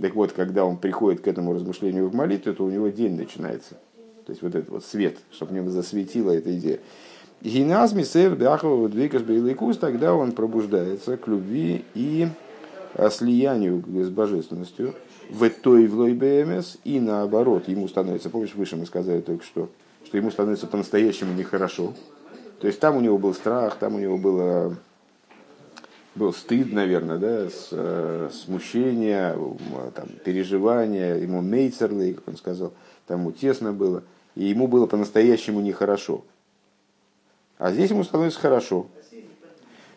Так 0.00 0.14
вот, 0.14 0.32
когда 0.32 0.64
он 0.64 0.78
приходит 0.78 1.20
к 1.20 1.28
этому 1.28 1.52
размышлению 1.52 2.08
в 2.08 2.14
молитве, 2.14 2.52
то 2.52 2.64
у 2.64 2.70
него 2.70 2.88
день 2.88 3.16
начинается. 3.16 3.74
То 4.24 4.32
есть 4.32 4.42
вот 4.42 4.54
этот 4.54 4.70
вот 4.70 4.84
свет, 4.84 5.18
чтобы 5.30 5.52
в 5.52 5.54
нем 5.54 5.68
засветила 5.70 6.30
эта 6.30 6.56
идея. 6.56 6.80
Гиназ 7.42 7.92
мисер 7.92 8.36
бяхова 8.36 8.88
двигас 8.88 9.22
бейликус, 9.22 9.78
тогда 9.78 10.14
он 10.14 10.32
пробуждается 10.32 11.16
к 11.16 11.26
любви 11.26 11.84
и 11.94 12.28
э, 12.94 13.10
слиянию 13.10 13.82
с 14.04 14.10
божественностью 14.10 14.94
в 15.30 15.48
той 15.48 15.86
в 15.86 16.64
и 16.84 17.00
наоборот 17.00 17.68
ему 17.68 17.88
становится, 17.88 18.30
помнишь, 18.30 18.54
выше 18.54 18.76
мы 18.76 18.84
сказали 18.84 19.20
только 19.20 19.44
что, 19.44 19.70
что 20.10 20.16
ему 20.16 20.32
становится 20.32 20.66
по-настоящему 20.66 21.34
нехорошо. 21.34 21.94
То 22.60 22.66
есть 22.66 22.80
там 22.80 22.96
у 22.96 23.00
него 23.00 23.16
был 23.16 23.32
страх, 23.32 23.76
там 23.76 23.94
у 23.94 24.00
него 24.00 24.18
было 24.18 24.76
был 26.16 26.32
стыд, 26.32 26.72
наверное, 26.72 27.16
да, 27.18 27.48
с, 27.48 27.68
э, 27.70 28.28
смущение, 28.32 29.38
там, 29.94 30.08
переживания, 30.24 31.14
ему 31.14 31.42
мейцерлы, 31.42 32.14
как 32.14 32.26
он 32.26 32.36
сказал, 32.36 32.72
там 33.06 33.20
ему 33.20 33.30
тесно 33.30 33.72
было, 33.72 34.02
и 34.34 34.46
ему 34.46 34.66
было 34.66 34.86
по-настоящему 34.86 35.60
нехорошо. 35.60 36.24
А 37.58 37.70
здесь 37.70 37.90
ему 37.90 38.02
становится 38.02 38.40
хорошо. 38.40 38.88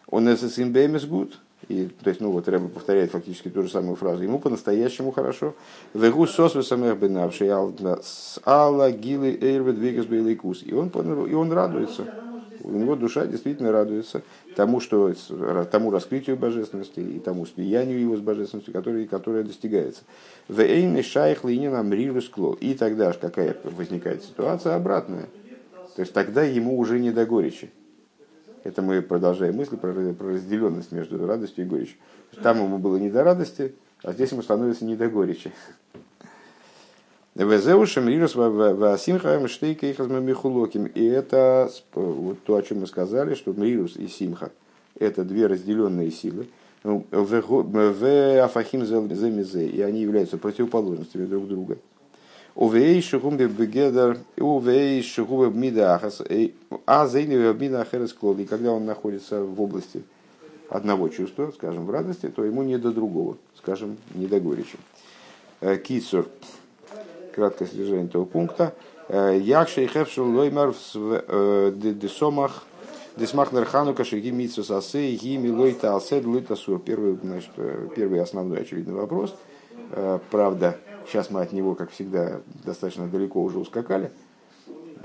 Он 0.08 0.28
in 0.28 0.72
bemes 0.72 1.08
gut, 1.10 1.34
и, 1.68 1.90
то 2.04 2.10
есть, 2.10 2.22
ну 2.22 2.32
вот 2.32 2.48
Рэба 2.48 2.70
повторяет 2.70 3.12
фактически 3.12 3.50
ту 3.50 3.64
же 3.64 3.70
самую 3.70 3.96
фразу. 3.96 4.24
Ему 4.24 4.40
по-настоящему 4.40 5.12
хорошо. 5.12 5.54
Вегу 5.94 6.28
сос 6.28 6.54
бенавший 6.72 7.50
алла 8.46 8.92
гилы 8.92 9.38
эйрвед 9.40 9.78
вегас 9.78 10.06
бейликус. 10.06 10.64
И 10.64 10.74
он, 10.74 10.90
и 10.90 11.34
он 11.34 11.52
радуется 11.52 12.08
у 12.64 12.72
него 12.72 12.96
душа 12.96 13.26
действительно 13.26 13.72
радуется 13.72 14.22
тому, 14.56 14.80
что, 14.80 15.14
тому 15.72 15.92
раскрытию 15.92 16.38
божественности 16.38 17.00
и 17.00 17.20
тому 17.20 17.46
слиянию 17.46 18.00
его 18.00 18.16
с 18.16 18.22
божественностью, 18.22 18.74
которое, 18.74 19.06
которое 19.06 19.44
достигается. 19.44 20.04
Шайх. 20.48 21.46
И 21.46 22.74
тогда 22.80 23.14
же 23.14 23.20
какая 23.20 23.58
возникает 23.64 24.24
ситуация 24.24 24.76
обратная. 24.76 25.28
То 25.96 26.02
есть 26.02 26.14
тогда 26.14 26.44
ему 26.44 26.78
уже 26.80 27.00
не 27.00 27.12
до 27.12 27.26
горечи. 27.26 27.70
Это 28.64 28.82
мы 28.82 29.02
продолжаем 29.02 29.56
мысли 29.56 29.76
про, 29.76 29.92
про 29.92 30.28
разделенность 30.30 30.92
между 30.92 31.26
радостью 31.26 31.66
и 31.66 31.68
горечью. 31.68 31.98
Там 32.42 32.58
ему 32.58 32.78
было 32.78 32.98
не 32.98 33.10
до 33.10 33.24
радости, 33.24 33.76
а 34.04 34.14
здесь 34.14 34.32
ему 34.32 34.42
становится 34.42 34.86
не 34.86 34.96
до 34.96 35.10
горечи. 35.10 35.52
И 40.96 41.06
это 41.06 41.72
вот 41.94 42.44
то, 42.44 42.56
о 42.56 42.62
чем 42.62 42.82
мы 42.82 42.88
сказали, 42.88 43.34
что 43.34 43.54
мирус 43.54 43.96
и 43.96 44.08
симха– 44.08 44.52
это 45.00 45.24
две 45.24 45.48
разделенные 45.48 46.12
силы. 46.12 46.48
Земизе, 49.16 49.68
и 49.68 49.82
они 49.82 50.02
являются 50.02 50.38
противоположностями 50.38 51.26
друг 51.26 51.48
друга. 51.48 51.78
Увей 52.56 53.02
шухумбе 53.02 53.48
бегедер, 53.48 54.20
увей 54.38 55.02
шухумбе 55.02 55.50
бмидахас, 55.50 56.22
а 56.86 57.08
зейли 57.08 57.52
бмидахерес 57.52 58.16
И 58.40 58.46
когда 58.46 58.72
он 58.72 58.86
находится 58.86 59.44
в 59.44 59.60
области 59.62 60.04
одного 60.70 61.10
чувства, 61.10 61.52
скажем, 61.56 61.86
в 61.86 61.92
радости, 61.92 62.30
то 62.30 62.44
ему 62.44 62.64
не 62.64 62.78
до 62.78 62.92
другого, 62.92 63.38
скажем, 63.58 63.98
не 64.14 64.28
до 64.28 64.40
горечи. 64.40 64.78
Кицур 65.84 66.28
краткое 67.34 67.66
содержание 67.66 68.06
этого 68.06 68.26
пункта. 68.26 68.74
Э, 69.10 69.38
Якша 69.40 69.82
и 69.82 69.88
хевшел 69.88 70.30
лоймар 70.30 70.74
в 70.94 71.72
десомах 71.72 72.64
десмах 73.18 73.52
нерхану 73.52 73.94
кашиги 73.94 74.30
митсус 74.30 74.72
асе 74.72 75.16
ги 75.16 75.38
милой 75.38 75.74
таалсед 75.74 76.26
луйтасур. 76.26 76.80
Первый, 76.80 77.18
значит, 77.22 77.52
э, 77.58 77.90
первый 77.96 78.22
основной 78.22 78.62
очевидный 78.62 78.94
вопрос. 78.94 79.36
Э, 79.92 80.20
правда, 80.32 80.78
сейчас 81.08 81.30
мы 81.30 81.42
от 81.42 81.52
него, 81.52 81.76
как 81.76 81.92
всегда, 81.92 82.42
достаточно 82.66 83.08
далеко 83.08 83.42
уже 83.42 83.60
ускакали. 83.60 84.12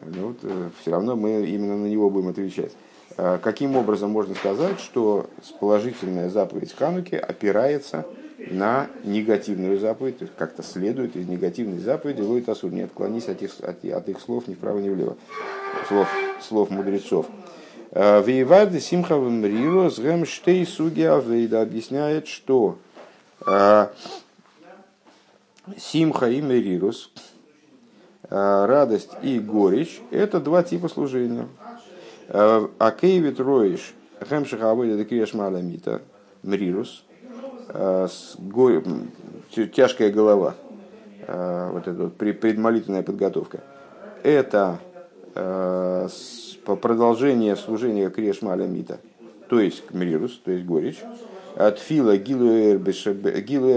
Но 0.05 0.29
вот, 0.29 0.39
все 0.81 0.91
равно 0.91 1.17
мы 1.17 1.45
именно 1.47 1.77
на 1.77 1.87
него 1.87 2.09
будем 2.11 2.29
отвечать. 2.29 2.73
Каким 3.17 3.77
образом 3.77 4.11
можно 4.11 4.35
сказать, 4.37 4.79
что 4.79 5.29
положительная 5.59 6.31
заповедь 6.31 6.73
Хануки 6.73 7.17
опирается 7.17 8.07
на 8.39 8.89
негативную 9.05 9.79
заповедь, 9.79 10.19
то 10.19 10.25
есть 10.25 10.37
как-то 10.37 10.63
следует 10.63 11.17
из 11.17 11.27
негативной 11.27 11.79
заповеди 11.79 12.21
Лоит 12.21 12.49
Асур, 12.49 12.71
не 12.71 12.83
отклонись 12.83 13.29
от 13.29 13.43
их, 13.43 13.51
от, 13.61 13.85
от 13.85 14.09
их 14.09 14.21
слов 14.21 14.47
ни 14.47 14.55
вправо, 14.55 14.79
ни 14.79 14.89
влево, 14.89 15.17
слов, 15.89 16.09
слов 16.41 16.71
мудрецов. 16.71 17.27
Э, 17.91 18.23
Вейварды 18.23 18.81
Симхавым 18.81 19.45
Риро 19.45 19.91
с 19.91 19.99
Гемштей 19.99 20.65
Суги 20.67 21.03
Авейда 21.03 21.63
объясняет, 21.63 22.29
что 22.29 22.79
э, 23.47 23.87
Симха 25.77 26.31
и 26.31 26.41
Мерирус, 26.41 27.13
э, 28.31 28.65
радость 28.67 29.11
и 29.23 29.39
горечь, 29.39 30.01
это 30.11 30.41
два 30.41 30.63
типа 30.63 30.89
служения. 30.89 31.49
Акейвит 32.29 33.41
Роиш, 33.41 33.95
Хемшиха 34.29 34.71
Авейда 34.71 34.99
Декриеш 34.99 35.33
Маламита, 35.35 36.03
Мрирус– 36.43 37.05
Э, 37.71 38.09
тяжкая 39.51 40.11
голова, 40.11 40.55
э, 41.27 41.71
вот 41.73 41.87
эта 41.87 42.05
вот 42.05 42.17
предмолитвенная 42.17 43.03
подготовка, 43.03 43.61
это 44.23 44.79
продолжение 46.65 47.55
служения 47.55 48.11
Крешма 48.11 48.55
Алямита, 48.55 48.99
то 49.49 49.61
есть 49.61 49.87
Кмрирус, 49.87 50.41
то 50.45 50.51
есть 50.51 50.65
горечь, 50.65 50.99
от 51.59 51.81
фила 51.81 52.17
гилуэр 52.17 52.79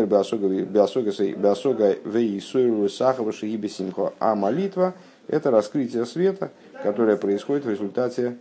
биосога 0.06 1.98
вейсуэру 2.06 2.88
сахава 2.90 3.34
шииби 3.34 3.70
симхо. 3.70 4.14
А 4.20 4.36
молитва– 4.36 4.94
это 5.28 5.50
раскрытие 5.50 6.06
света, 6.06 6.52
которое 6.84 7.18
происходит 7.18 7.66
в 7.66 7.70
результате 7.72 8.38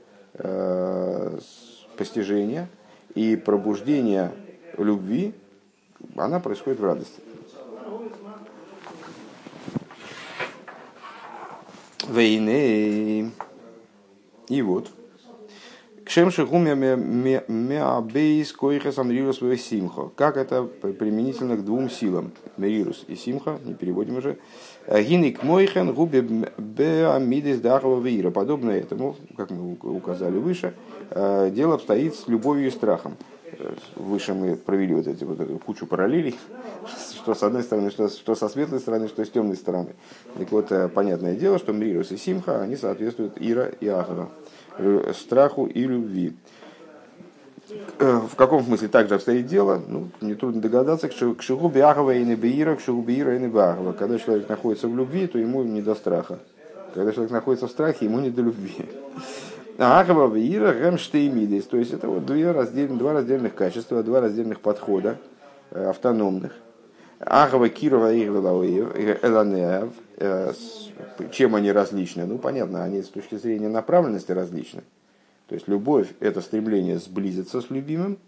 постижения 1.97 2.69
и 3.15 3.37
пробуждения 3.37 4.31
любви, 4.77 5.33
она 6.17 6.39
происходит 6.39 6.81
в 6.81 6.85
радости. 6.85 7.23
Вейны. 12.11 13.31
И 14.49 14.63
вот. 14.63 14.91
Кшем 16.11 16.33
шихумя 16.33 16.75
меабейс 16.75 18.53
койхас 18.53 18.99
амрирус 18.99 19.39
симха. 19.39 20.11
Как 20.17 20.37
это 20.37 20.65
применительно 20.65 21.57
к 21.57 21.65
двум 21.65 21.89
силам. 21.89 22.33
Мерирус 22.57 23.05
и 23.07 23.15
симха, 23.15 23.61
не 23.65 23.75
переводим 23.75 24.17
уже. 24.17 24.39
Гиник 24.89 25.45
мойхен 25.45 25.95
губе 25.95 26.23
беамидис 26.59 27.61
дахова 27.61 28.01
вира. 28.01 28.33
Подобно 28.33 28.73
этому, 28.73 29.15
как 29.37 29.53
мы 29.53 29.79
указали 29.83 30.37
выше, 30.37 30.75
э, 31.11 31.53
дело 31.55 31.75
обстоит 31.75 32.17
с 32.17 32.27
любовью 32.27 32.67
и 32.67 32.71
страхом 32.73 33.17
выше 33.97 34.35
мы 34.35 34.57
провели 34.57 34.95
вот, 34.95 35.07
эти, 35.07 35.25
вот 35.25 35.39
кучу 35.65 35.87
параллелей, 35.87 36.37
что 37.15 37.35
с 37.35 37.43
одной 37.43 37.63
стороны, 37.63 37.91
что, 37.91 38.09
что 38.09 38.35
со 38.35 38.49
светлой 38.49 38.81
стороны, 38.81 39.09
что 39.09 39.25
с 39.25 39.31
темной 39.31 39.57
стороны. 39.57 39.95
Так 40.37 40.51
вот, 40.51 40.73
э, 40.73 40.89
понятное 40.89 41.35
дело, 41.37 41.59
что 41.59 41.73
Мрирус 41.73 42.11
и 42.13 42.17
Симха, 42.17 42.63
они 42.63 42.77
соответствуют 42.77 43.35
Ира 43.39 43.69
и 43.81 43.89
Ахара, 43.89 44.29
страху 45.15 45.67
и 45.67 45.85
любви. 45.85 46.35
Э, 47.99 48.21
в 48.31 48.35
каком 48.35 48.65
смысле 48.65 48.89
также 48.89 49.15
обстоит 49.15 49.47
дело? 49.47 49.81
Ну, 49.87 50.09
нетрудно 50.21 50.61
догадаться, 50.61 51.09
к 51.09 51.43
Шигуби 51.43 51.81
Ахава 51.81 52.15
и 52.15 52.25
Небеира, 52.25 52.77
к 52.77 52.81
Шигуби 52.81 53.21
Ира 53.21 53.37
и 53.37 53.39
Небеахава. 53.39 53.93
Когда 53.93 54.19
человек 54.19 54.49
находится 54.49 54.89
в 54.89 54.97
любви, 54.97 55.27
то 55.27 55.39
ему 55.39 55.63
не 55.63 55.83
до 55.83 55.95
страха. 55.95 56.39
Когда 56.95 57.13
человек 57.13 57.33
находится 57.33 57.69
в 57.69 57.71
страхе, 57.71 58.07
ему 58.07 58.21
не 58.21 58.31
до 58.31 58.43
любви. 58.43 58.75
Агава 59.79 60.35
Вира 60.35 60.75
Гемштеймидис. 60.75 61.65
То 61.67 61.79
есть 61.79 61.93
это 61.93 62.09
вот 62.09 62.27
две 62.27 62.51
раздельных, 62.51 62.99
два 62.99 63.13
раздельных 63.13 63.55
качества, 63.55 64.03
два 64.03 64.21
раздельных 64.21 64.61
подхода 64.61 65.17
э, 65.71 65.89
автономных. 65.89 66.53
Агава 67.19 67.69
Кирова 67.69 68.13
и 68.13 68.27
Эланеав. 68.27 69.91
Э, 70.21 70.53
чем 71.33 71.55
они 71.55 71.73
различны? 71.73 72.27
Ну, 72.27 72.39
понятно, 72.39 72.85
они 72.85 73.03
с 73.03 73.09
точки 73.09 73.35
зрения 73.35 73.69
направленности 73.69 74.33
различны. 74.33 74.83
То 75.49 75.55
есть 75.55 75.67
любовь– 75.67 76.09
это 76.21 76.41
стремление 76.41 76.99
сблизиться 76.99 77.61
с 77.61 77.71
любимым. 77.71 78.19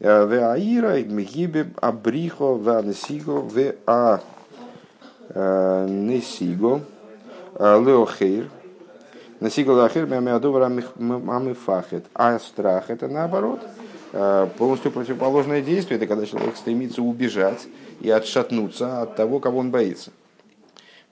Э, 0.00 0.26
Веаира, 0.26 1.02
Мегибе, 1.04 1.68
Абрихо, 1.80 2.56
Веанесиго, 2.56 3.46
Веа 3.48 4.20
Несиго, 5.86 6.82
Леохейр– 7.58 8.50
Насигал 9.40 9.88
мамифахет. 10.98 12.06
А 12.14 12.38
страх 12.38 12.90
это 12.90 13.08
наоборот. 13.08 13.60
Э, 14.12 14.48
полностью 14.56 14.90
противоположное 14.90 15.60
действие. 15.60 15.98
Это 15.98 16.06
когда 16.06 16.24
человек 16.24 16.56
стремится 16.56 17.02
убежать 17.02 17.66
и 18.00 18.08
отшатнуться 18.08 19.02
от 19.02 19.16
того, 19.16 19.38
кого 19.40 19.58
он 19.58 19.70
боится. 19.70 20.10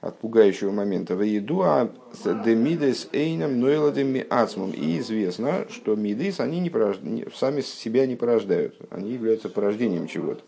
От 0.04 0.18
пугающего 0.18 0.70
момента. 0.70 1.16
В 1.16 1.23
еду 1.23 1.62
а 1.62 1.90
демидес 2.25 3.08
эйном 3.12 3.58
ноэладеми 3.58 4.26
ацмом. 4.28 4.73
И 4.73 4.99
известно, 4.99 5.64
что 5.70 5.96
мидис 5.96 6.40
они 6.40 6.61
не 6.61 6.68
порож... 6.68 6.99
сами 7.34 7.62
себя 7.62 8.06
не 8.06 8.14
порождают. 8.14 8.76
Они 8.90 9.12
являются 9.12 9.49
порождением 9.49 10.06
чего-то. 10.06 10.42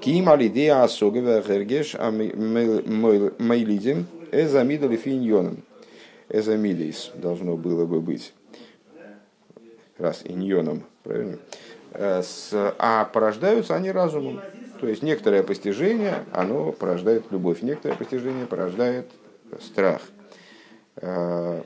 Ким 0.00 0.28
алидея 0.28 0.82
асогава 0.82 1.40
хергеш 1.40 1.94
мейлидим 3.38 4.06
эзамидали 4.32 4.96
финьоном 4.96 5.62
эзамидейс 6.28 7.12
должно 7.14 7.56
было 7.56 7.86
бы 7.86 8.00
быть. 8.00 8.32
Раз 9.98 10.22
иньоном, 10.24 10.82
правильно? 11.04 11.38
Э, 11.92 12.22
а 12.78 13.04
порождаются 13.04 13.76
они 13.76 13.92
разумом. 13.92 14.40
То 14.80 14.88
есть 14.88 15.02
некоторое 15.02 15.42
постижение, 15.42 16.24
оно 16.32 16.72
порождает 16.72 17.30
любовь, 17.30 17.60
некоторое 17.60 17.96
постижение 17.96 18.46
порождает 18.46 19.06
страх. 19.60 20.00
Э, 20.96 21.62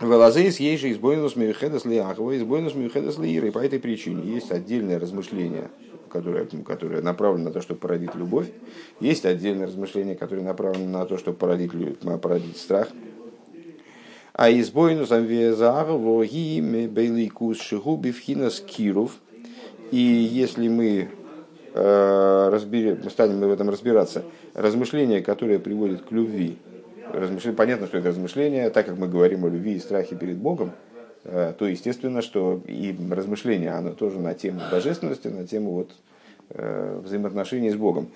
Велазейс 0.00 0.58
ей 0.58 0.78
же 0.78 0.90
избойнус 0.90 1.36
мюхедас 1.36 1.84
лиахова, 1.84 2.36
избойнус 2.38 2.74
мюхедас 2.74 3.18
лиира. 3.18 3.48
И 3.48 3.50
по 3.50 3.58
этой 3.58 3.78
причине 3.78 4.22
есть 4.32 4.50
отдельное 4.50 4.98
размышление, 4.98 5.68
которое, 6.08 6.46
которое 6.64 7.02
направлено 7.02 7.48
на 7.48 7.50
то, 7.52 7.60
чтобы 7.60 7.80
породить 7.80 8.14
любовь. 8.14 8.46
Есть 9.00 9.26
отдельное 9.26 9.66
размышление, 9.66 10.14
которое 10.14 10.42
направлено 10.42 11.00
на 11.00 11.04
то, 11.04 11.18
чтобы 11.18 11.36
породить, 11.36 11.72
породить 12.22 12.56
страх. 12.56 12.88
А 14.32 14.50
избойнус 14.50 15.10
амвезагово 15.10 16.24
гиме 16.24 16.86
бейликус 16.86 17.60
шигуби 17.60 18.12
вхинас 18.12 18.60
киров. 18.60 19.12
И 19.90 19.98
если 19.98 20.68
мы 20.68 21.08
э, 21.74 22.58
станем 23.10 23.38
мы 23.38 23.48
в 23.48 23.52
этом 23.52 23.68
разбираться, 23.70 24.24
размышление, 24.54 25.22
которое 25.22 25.58
приводит 25.58 26.02
к 26.02 26.12
любви, 26.12 26.58
размышление, 27.12 27.56
понятно, 27.56 27.86
что 27.86 27.98
это 27.98 28.08
размышление, 28.08 28.70
так 28.70 28.86
как 28.86 28.98
мы 28.98 29.08
говорим 29.08 29.44
о 29.44 29.48
любви 29.48 29.74
и 29.74 29.78
страхе 29.78 30.16
перед 30.16 30.36
Богом, 30.36 30.72
э, 31.24 31.52
то 31.58 31.66
естественно, 31.66 32.22
что 32.22 32.62
и 32.66 32.94
размышление, 33.10 33.70
оно 33.70 33.92
тоже 33.92 34.18
на 34.18 34.34
тему 34.34 34.60
божественности, 34.70 35.28
на 35.28 35.46
тему 35.46 35.72
вот, 35.72 35.90
э, 36.50 37.00
взаимоотношений 37.04 37.70
с 37.70 37.76
Богом. 37.76 38.08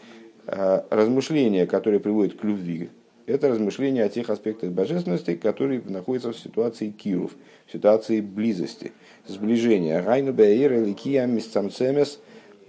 Размышление, 0.44 1.68
которое 1.68 2.00
приводит 2.00 2.40
к 2.40 2.42
любви, 2.42 2.90
это 3.26 3.49
размышление 3.49 4.04
о 4.04 4.09
тех 4.09 4.28
аспектах 4.30 4.71
божественности, 4.71 5.37
которые 5.37 5.80
находятся 5.87 6.32
в 6.32 6.38
ситуации 6.38 6.90
киров, 6.90 7.30
в 7.66 7.73
ситуации 7.73 8.21
близости, 8.21 8.92
сближения. 9.26 10.02
Райну 10.02 10.32
беир 10.32 10.73
ликия 10.85 11.26
мисцамцемес 11.26 12.18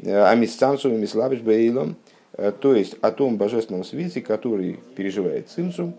амисцамцу 0.02 0.90
мислабиш 0.90 1.40
бейлом, 1.40 1.96
то 2.62 2.76
есть 2.76 2.96
о 3.02 3.12
том 3.12 3.38
божественном 3.38 3.84
свете, 3.84 4.22
который 4.22 4.80
переживает 4.96 5.50
цинцум, 5.50 5.96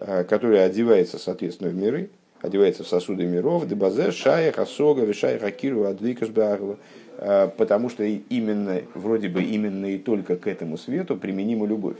Э, 0.00 0.24
который 0.24 0.64
одевается, 0.64 1.18
соответственно, 1.18 1.68
в 1.68 1.74
миры, 1.74 2.08
одевается 2.40 2.84
в 2.84 2.88
сосуды 2.88 3.26
миров, 3.26 3.68
дебазе, 3.68 4.12
шаях, 4.12 4.58
асога, 4.58 5.02
вишаях, 5.02 5.42
акиру, 5.42 5.84
адвикаш, 5.84 6.30
беагла, 6.30 6.78
э, 7.18 7.50
потому 7.54 7.90
что 7.90 8.02
именно, 8.02 8.80
вроде 8.94 9.28
бы 9.28 9.42
именно 9.42 9.84
и 9.84 9.98
только 9.98 10.36
к 10.36 10.46
этому 10.46 10.78
свету 10.78 11.18
применима 11.18 11.66
любовь. 11.66 11.98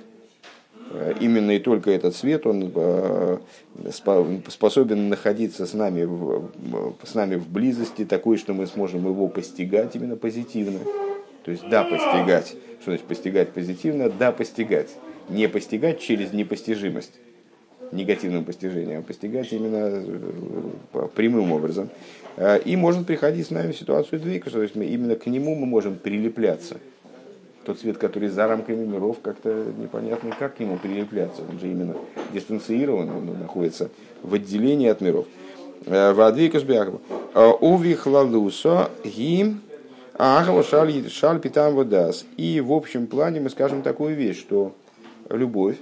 Э, 0.93 1.13
именно 1.21 1.51
и 1.51 1.59
только 1.59 1.91
этот 1.91 2.17
свет, 2.17 2.47
он 2.47 2.73
способен 4.49 5.11
находиться 5.11 5.67
с 5.67 5.75
нами, 5.75 6.09
с 7.05 7.15
нами 7.15 7.35
в 7.35 7.51
близости, 7.51 8.07
такой, 8.07 8.39
что 8.39 8.55
мы 8.55 8.67
сможем 8.67 9.07
его 9.07 9.29
постигать 9.29 9.95
именно 9.95 10.17
позитивно. 10.17 10.79
То 11.45 11.51
есть, 11.51 11.69
да, 11.69 11.85
постигать. 11.85 12.57
Что 12.81 12.93
значит 12.93 13.07
постигать 13.07 13.51
позитивно? 13.51 14.11
Да, 14.11 14.33
постигать. 14.33 14.91
Не 15.29 15.49
постигать 15.49 16.01
через 16.01 16.33
непостижимость 16.33 17.13
негативным 17.93 18.45
постижением, 18.45 19.01
а 19.01 19.03
постигать 19.03 19.53
именно 19.53 20.03
э, 20.93 21.09
прямым 21.15 21.53
образом. 21.53 21.91
Э, 22.37 22.61
и 22.61 22.77
может 22.77 23.07
приходить 23.07 23.47
с 23.47 23.51
нами 23.51 23.73
в 23.73 23.79
ситуацию 23.79 24.21
двойка, 24.21 24.51
то 24.51 24.63
есть 24.63 24.75
мы, 24.77 24.85
именно 24.85 25.17
к 25.17 25.27
нему 25.27 25.55
мы 25.55 25.67
можем 25.67 25.97
прилепляться. 25.97 26.77
Тот 27.65 27.79
свет, 27.79 27.99
который 27.99 28.29
за 28.29 28.47
рамками 28.47 28.87
миров, 28.87 29.19
как-то 29.23 29.67
непонятно, 29.79 30.35
как 30.39 30.57
к 30.57 30.61
нему 30.61 30.79
прилепляться. 30.79 31.43
Он 31.51 31.59
же 31.59 31.67
именно 31.67 31.95
дистанцирован, 32.33 33.11
он 33.11 33.39
находится 33.39 33.91
в 34.23 34.35
отделении 34.35 34.89
от 34.89 35.01
миров. 35.01 35.27
Э, 35.87 36.13
Вадвикас 36.13 36.63
Бякова. 36.63 37.01
Увих 37.61 38.07
лалусо 38.07 38.91
гим 39.05 39.61
агава 40.21 40.63
шаль 40.63 41.41
питам 41.41 41.75
водас. 41.75 42.25
И 42.37 42.61
в 42.61 42.73
общем 42.73 43.07
плане 43.07 43.41
мы 43.41 43.51
скажем 43.51 43.83
такую 43.83 44.15
вещь, 44.15 44.39
что 44.39 44.73
любовь, 45.31 45.77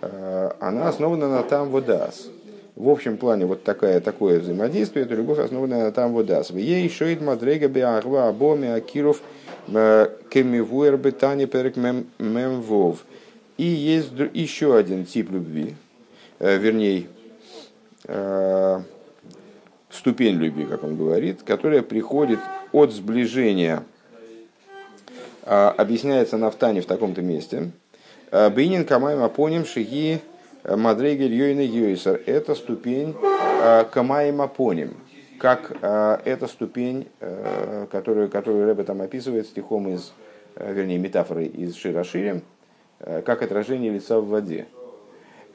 Э, 0.00 0.50
она 0.60 0.88
основана 0.88 1.28
на 1.28 1.42
там 1.42 1.68
водас. 1.70 2.28
В 2.74 2.88
общем 2.90 3.16
плане 3.16 3.46
вот 3.46 3.64
такая, 3.64 4.00
такое 4.00 4.38
взаимодействие, 4.40 5.06
это 5.06 5.14
любовь 5.14 5.38
основана 5.38 5.84
на 5.84 5.92
там 5.92 6.12
водас. 6.12 6.50
Ей 6.50 6.88
шоит 6.90 7.22
мадрега 7.22 7.68
биагва 7.68 8.28
абоми 8.28 8.68
акиров 8.68 9.22
э, 9.68 10.08
кемивуэр 10.30 10.96
бетани 10.98 11.46
перек 11.46 11.76
мемвов. 11.76 13.04
И 13.56 13.64
есть 13.64 14.10
еще 14.34 14.76
один 14.76 15.06
тип 15.06 15.30
любви, 15.30 15.74
э, 16.38 16.58
вернее, 16.58 17.06
ступень 19.96 20.36
любви, 20.36 20.64
как 20.64 20.84
он 20.84 20.96
говорит, 20.96 21.42
которая 21.42 21.82
приходит 21.82 22.40
от 22.72 22.92
сближения, 22.92 23.82
объясняется 25.44 26.36
на 26.36 26.50
втане 26.50 26.80
в 26.80 26.86
таком-то 26.86 27.22
месте– 27.22 27.70
Э, 28.32 28.50
Бейнин 28.50 28.84
Камаем 28.84 29.22
Апоним 29.22 29.64
Шиги 29.64 30.20
э, 30.64 30.76
Мадрейгель 30.76 31.32
Йойна 31.32 31.60
Йойсер. 31.60 32.20
Это 32.26 32.54
ступень 32.54 33.14
Камаем 33.92 34.42
Апоним. 34.42 34.96
Как 35.38 35.72
эта 35.82 36.46
ступень, 36.46 37.08
которую, 37.90 38.30
которую 38.30 38.66
Рэбе 38.66 38.84
там 38.84 39.02
описывает 39.02 39.46
стихом 39.46 39.88
из, 39.88 40.12
вернее, 40.56 40.98
метафорой 40.98 41.46
из 41.46 41.74
Широшири, 41.74 42.42
как 42.98 43.42
отражение 43.42 43.92
лица 43.92 44.18
в 44.18 44.28
воде. 44.28 44.66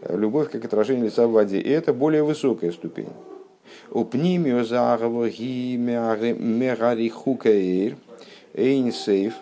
Любовь 0.07 0.51
как 0.51 0.65
отражение 0.65 1.05
лица 1.05 1.25
в 1.25 1.31
воде. 1.31 1.59
И 1.59 1.69
это 1.69 1.93
более 1.93 2.23
высокая 2.23 2.71
ступень. 2.71 3.09
Упнимио 3.91 4.63
загово 4.63 5.29
ги 5.29 5.77
мегарихукаир 5.77 7.97
эйнсейф, 8.53 9.33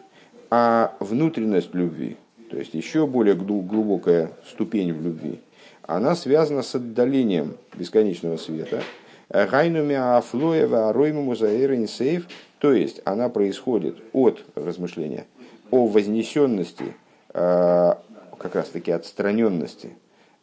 а 0.50 0.94
внутренность 1.00 1.74
любви– 1.74 2.18
то 2.50 2.58
есть 2.58 2.74
еще 2.74 3.06
более 3.06 3.36
глубокая 3.36 4.32
ступень 4.48 4.94
в 4.94 5.02
любви, 5.02 5.40
она 5.84 6.16
связана 6.16 6.64
с 6.64 6.76
отдалением 6.76 7.58
бесконечного 7.76 8.38
света. 8.38 8.82
Гайнуми 9.30 9.96
афлоева 9.96 10.90
аройму 10.90 11.36
сейф, 11.36 12.28
то 12.58 12.74
есть 12.74 13.02
она 13.06 13.30
происходит 13.30 13.98
от 14.12 14.44
размышления 14.56 15.28
о 15.70 15.86
вознесенности, 15.86 16.96
э, 17.34 17.94
как 18.40 18.56
раз 18.56 18.70
таки 18.70 18.92
отстраненности, 18.92 19.96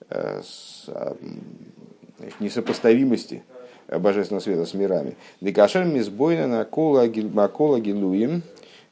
э, 0.09 0.41
несопоставимости 2.39 3.43
божественного 3.89 4.43
света 4.43 4.67
с 4.67 4.75
мирами. 4.75 5.17
Декашер 5.41 5.85
мизбойна 5.85 6.47
на 6.47 6.65
кола 6.65 7.09
гилуим, 7.09 8.43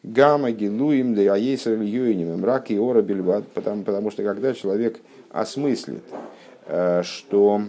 Гамма 0.02 0.50
гилуим 0.50 1.14
да 1.14 1.22
аейсер 1.34 1.80
юиним, 1.80 2.38
мрак 2.40 2.70
и 2.70 2.78
ора 2.78 3.02
бельбат, 3.02 3.46
потому, 3.48 3.84
потому 3.84 4.10
что 4.10 4.22
когда 4.22 4.52
человек 4.52 5.00
осмыслит, 5.30 6.02
э, 6.66 7.02
что 7.02 7.62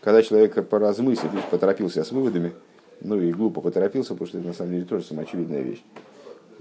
когда 0.00 0.22
человек 0.22 0.68
поразмыслит, 0.68 1.30
то 1.30 1.36
есть 1.36 1.48
поторопился 1.48 2.04
с 2.04 2.12
выводами, 2.12 2.52
ну 3.00 3.20
и 3.20 3.32
глупо 3.32 3.60
поторопился, 3.60 4.10
потому 4.10 4.28
что 4.28 4.38
это 4.38 4.46
на 4.46 4.54
самом 4.54 4.72
деле 4.72 4.84
тоже 4.84 5.04
самоочевидная 5.04 5.62
вещь, 5.62 5.82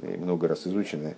и 0.02 0.18
много 0.18 0.48
раз 0.48 0.66
изученная. 0.66 1.18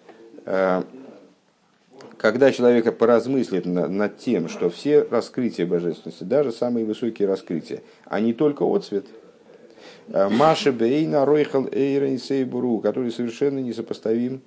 Когда 2.17 2.51
человек 2.51 2.97
поразмыслит 2.97 3.65
над 3.65 4.17
тем, 4.17 4.49
что 4.49 4.69
все 4.69 5.03
раскрытия 5.03 5.65
божественности, 5.65 6.23
даже 6.23 6.51
самые 6.51 6.85
высокие 6.85 7.27
раскрытия, 7.27 7.81
они 8.05 8.33
только 8.33 8.63
отцвет– 8.63 9.05
Э, 10.09 10.29
Маша 10.29 10.71
Бейна 10.71 11.25
Ройхал 11.25 11.67
Эйрен 11.71 12.17
Сейбуру, 12.17 12.79
который 12.79 13.11
совершенно 13.11 13.59
несопоставим, 13.59 14.41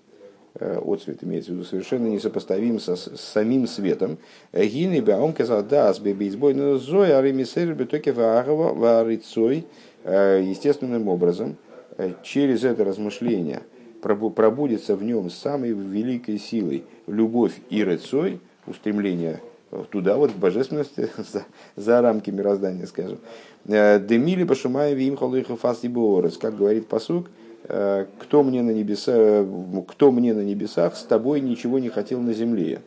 э, 0.58 0.78
отцвет 0.78 1.22
имеется 1.22 1.52
в 1.52 1.54
виду, 1.54 1.64
совершенно 1.64 2.06
несопоставим 2.06 2.80
со, 2.80 2.96
с 2.96 3.20
самим 3.20 3.66
светом. 3.66 4.18
Э, 4.52 4.64
Гины 4.64 5.02
Баум 5.02 5.32
Казадас 5.32 5.98
Бебейсбой 5.98 6.54
Зоя 6.78 7.18
Аремисер 7.18 7.74
Бетоке 7.74 8.12
Варицой 8.12 9.66
естественным 10.02 11.08
образом 11.08 11.56
через 12.22 12.64
это 12.64 12.84
размышление 12.84 13.60
пробудется 14.00 14.96
в 14.96 15.02
нем 15.02 15.30
самой 15.30 15.72
великой 15.72 16.38
силой 16.38 16.84
любовь 17.06 17.54
и 17.70 17.82
рыцой, 17.84 18.40
устремление 18.66 19.40
туда, 19.90 20.16
вот 20.16 20.32
в 20.32 20.38
божественности, 20.38 21.08
за, 21.32 21.44
за 21.76 22.00
рамки 22.00 22.30
мироздания, 22.30 22.86
скажем. 22.86 23.18
Э, 23.66 24.00
Демили 24.00 24.44
башумай 24.44 24.94
вим 24.94 25.16
холыха 25.16 25.56
фас 25.56 25.80
как 26.40 26.56
говорит 26.56 26.88
посук, 26.88 27.30
э, 27.64 28.06
кто 28.18 28.42
мне 28.42 28.62
на 28.62 28.70
небеса, 28.70 29.46
кто 29.88 30.10
мне 30.10 30.34
на 30.34 30.40
небесах, 30.40 30.96
с 30.96 31.02
тобой 31.02 31.40
ничего 31.40 31.78
не 31.78 31.88
хотел 31.88 32.20
на 32.20 32.32
земле. 32.32 32.82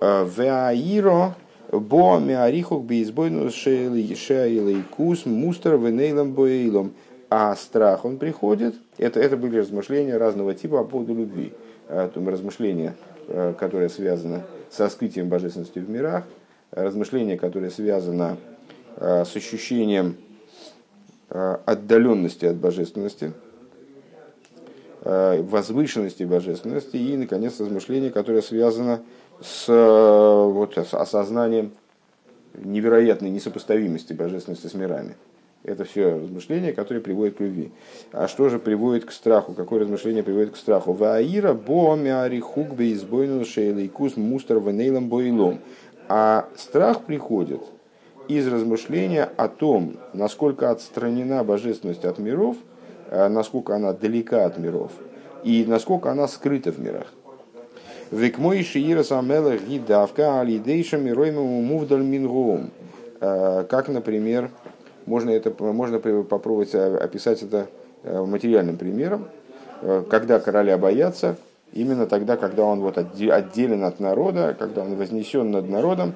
Э, 0.00 0.26
Веаиро 0.26 1.34
бо 1.70 2.18
меарихук 2.18 2.84
бейсбойну 2.84 3.50
шейлейкус 3.50 5.26
мустер 5.26 5.76
венейлом 5.76 6.32
боейлом. 6.32 6.92
А 7.30 7.54
страх, 7.56 8.04
он 8.06 8.16
приходит, 8.16 8.74
это, 8.96 9.20
это 9.20 9.36
были 9.36 9.58
размышления 9.58 10.16
разного 10.16 10.54
типа 10.54 10.82
по 10.82 10.90
поводу 10.90 11.14
любви. 11.14 11.52
Размышления, 11.88 12.94
которое 13.58 13.90
связано 13.90 14.44
с 14.70 14.80
раскрытием 14.80 15.28
божественности 15.28 15.78
в 15.78 15.90
мирах, 15.90 16.24
размышление, 16.70 17.36
которое 17.36 17.70
связано 17.70 18.38
с 18.96 19.36
ощущением 19.36 20.16
отдаленности 21.28 22.46
от 22.46 22.56
божественности, 22.56 23.32
возвышенности 25.04 26.24
божественности 26.24 26.96
и, 26.96 27.16
наконец, 27.16 27.60
размышление, 27.60 28.10
которое 28.10 28.42
связано 28.42 29.02
с 29.42 29.68
вот, 29.68 30.76
с 30.76 30.94
осознанием 30.94 31.72
невероятной 32.54 33.30
несопоставимости 33.30 34.14
божественности 34.14 34.66
с 34.66 34.74
мирами. 34.74 35.14
Это 35.64 35.84
все 35.84 36.14
размышления, 36.14 36.72
которые 36.72 37.02
приводят 37.02 37.36
к 37.36 37.40
любви. 37.40 37.72
А 38.12 38.28
что 38.28 38.48
же 38.48 38.58
приводит 38.58 39.04
к 39.04 39.12
страху? 39.12 39.54
Какое 39.54 39.80
размышление 39.80 40.22
приводит 40.22 40.52
к 40.52 40.56
страху? 40.56 40.92
Ваира 40.92 41.52
боамиари 41.52 42.38
хугбе 42.40 42.92
избойнул 42.92 43.44
шейлейкус 43.44 44.16
мустер 44.16 44.60
венейлом 44.60 45.08
бойлом. 45.08 45.58
А 46.08 46.48
страх 46.56 47.02
приходит 47.02 47.60
из 48.28 48.46
размышления 48.46 49.28
о 49.36 49.48
том, 49.48 49.96
насколько 50.12 50.70
отстранена 50.70 51.42
божественность 51.44 52.04
от 52.04 52.18
миров, 52.18 52.56
э, 53.10 53.28
насколько 53.28 53.74
она 53.74 53.92
далека 53.92 54.44
от 54.44 54.58
миров, 54.58 54.92
и 55.42 55.64
насколько 55.66 56.10
она 56.10 56.28
скрыта 56.28 56.70
в 56.70 56.78
мирах. 56.78 57.12
Век 58.10 58.38
мой 58.38 58.62
шиира 58.62 59.02
самела 59.02 59.58
гидавка 59.58 60.40
алидейша 60.40 60.96
мироимому 60.96 61.60
мувдаль 61.62 62.02
мингоум. 62.02 62.70
Э, 63.20 63.64
как, 63.68 63.88
например, 63.88 64.50
можно, 65.08 65.30
это, 65.30 65.52
можно 65.60 65.98
попробовать 65.98 66.74
описать 66.74 67.42
это 67.42 67.68
э, 68.02 68.22
материальным 68.24 68.76
примером, 68.76 69.28
э, 69.82 70.04
когда 70.08 70.38
короля 70.38 70.78
боятся, 70.78 71.36
именно 71.72 72.06
тогда, 72.06 72.36
когда 72.36 72.64
он 72.64 72.80
вот 72.80 72.98
отделен 72.98 73.84
от 73.84 74.00
народа, 74.00 74.54
когда 74.58 74.82
он 74.82 74.96
вознесен 74.96 75.50
над 75.50 75.68
народом, 75.68 76.14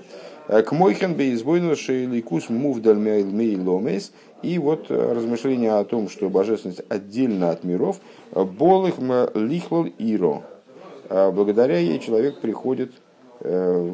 к 0.49 0.73
Мойхен 0.73 1.15
бейзбойну 1.15 1.77
шейликус 1.77 2.49
мувдаль 2.49 2.99
мейломес, 2.99 4.13
и 4.43 4.59
вот 4.59 4.91
размышление 4.91 5.75
о 5.75 5.85
том, 5.85 6.09
что 6.09 6.29
божественность 6.29 6.83
отдельно 6.89 7.51
от 7.51 7.63
миров, 7.63 8.01
болых 8.33 8.97
лихлал 9.35 9.87
иро, 9.99 10.43
а 11.09 11.31
благодаря 11.31 11.79
ей 11.79 11.99
человек 11.99 12.41
приходит 12.41 12.93
э, 13.41 13.91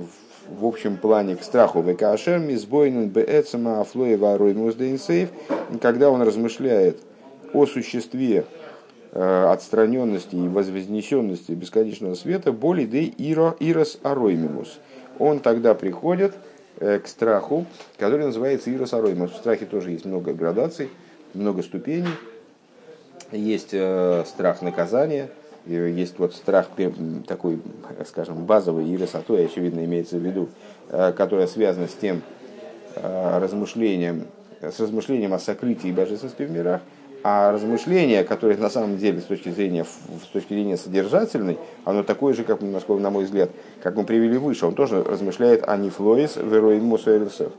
в 0.51 0.65
общем 0.65 0.97
плане 0.97 1.37
к 1.37 1.43
страху. 1.43 1.83
Векашер 1.83 2.39
мизбойнен 2.39 3.09
беэцема 3.09 3.81
афлоева 3.81 4.39
роймуздейнсейф, 4.39 5.31
когда 5.81 6.11
он 6.11 6.23
размышляет 6.23 6.99
о 7.53 7.67
существе 7.67 8.45
э, 9.13 9.45
отстраненности 9.51 10.37
и 10.37 10.49
возвознесенности 10.49 11.53
бесконечного 11.53 12.15
света, 12.15 12.53
боли 12.53 12.85
де 12.85 13.05
иро 13.05 13.57
ирос 13.61 13.99
ароймимус. 14.03 14.79
Он 15.19 15.41
тогда 15.41 15.75
приходит 15.75 16.35
э, 16.79 16.99
к 16.99 17.09
страху, 17.09 17.67
который 17.99 18.27
называется 18.27 18.71
ирос 18.71 18.93
ароймимус. 18.93 19.33
В 19.33 19.37
страхе 19.37 19.67
тоже 19.67 19.91
есть 19.91 20.05
много 20.05 20.33
градаций, 20.33 20.89
много 21.35 21.63
ступеней. 21.63 22.15
Есть 23.33 23.75
страх 24.27 24.63
наказания– 24.63 25.29
есть 25.69 26.19
вот 26.19 26.35
страх 26.35 26.69
такой, 27.27 27.61
скажем, 28.07 28.45
базовый 28.45 28.89
и 28.89 28.97
высотой, 28.97 29.47
очевидно, 29.47 29.85
имеется 29.85 30.17
в 30.17 30.25
виду, 30.25 30.49
э, 30.89 31.13
которая 31.13 31.47
связана 31.47 31.89
с 31.89 31.95
тем 31.95 32.23
э, 32.95 33.39
размышлением, 33.39 34.27
с 34.61 34.81
размышлением 34.81 35.35
о 35.35 35.39
сокрытии 35.39 35.93
божественности 35.93 36.43
в 36.43 36.51
мирах, 36.51 36.81
а 37.25 37.53
размышление, 37.53 38.25
которое 38.25 38.57
на 38.57 38.71
самом 38.71 38.97
деле 38.97 39.21
с 39.21 39.25
точки 39.25 39.49
зрения, 39.49 39.85
с 39.85 40.27
точки 40.33 40.55
зрения 40.55 40.77
содержательной, 40.77 41.59
оно 41.85 42.03
такое 42.03 42.33
же, 42.33 42.45
как, 42.45 42.63
насколько, 42.63 43.03
на 43.03 43.11
мой 43.11 43.25
взгляд, 43.25 43.51
как 43.83 43.97
мы 43.97 44.05
привели 44.05 44.39
выше, 44.39 44.67
он 44.67 44.75
тоже 44.75 45.03
размышляет 45.03 45.69
о 45.69 45.77
нефлоис 45.77 46.37
вероин 46.37 46.85
мусуэрисов, 46.85 47.53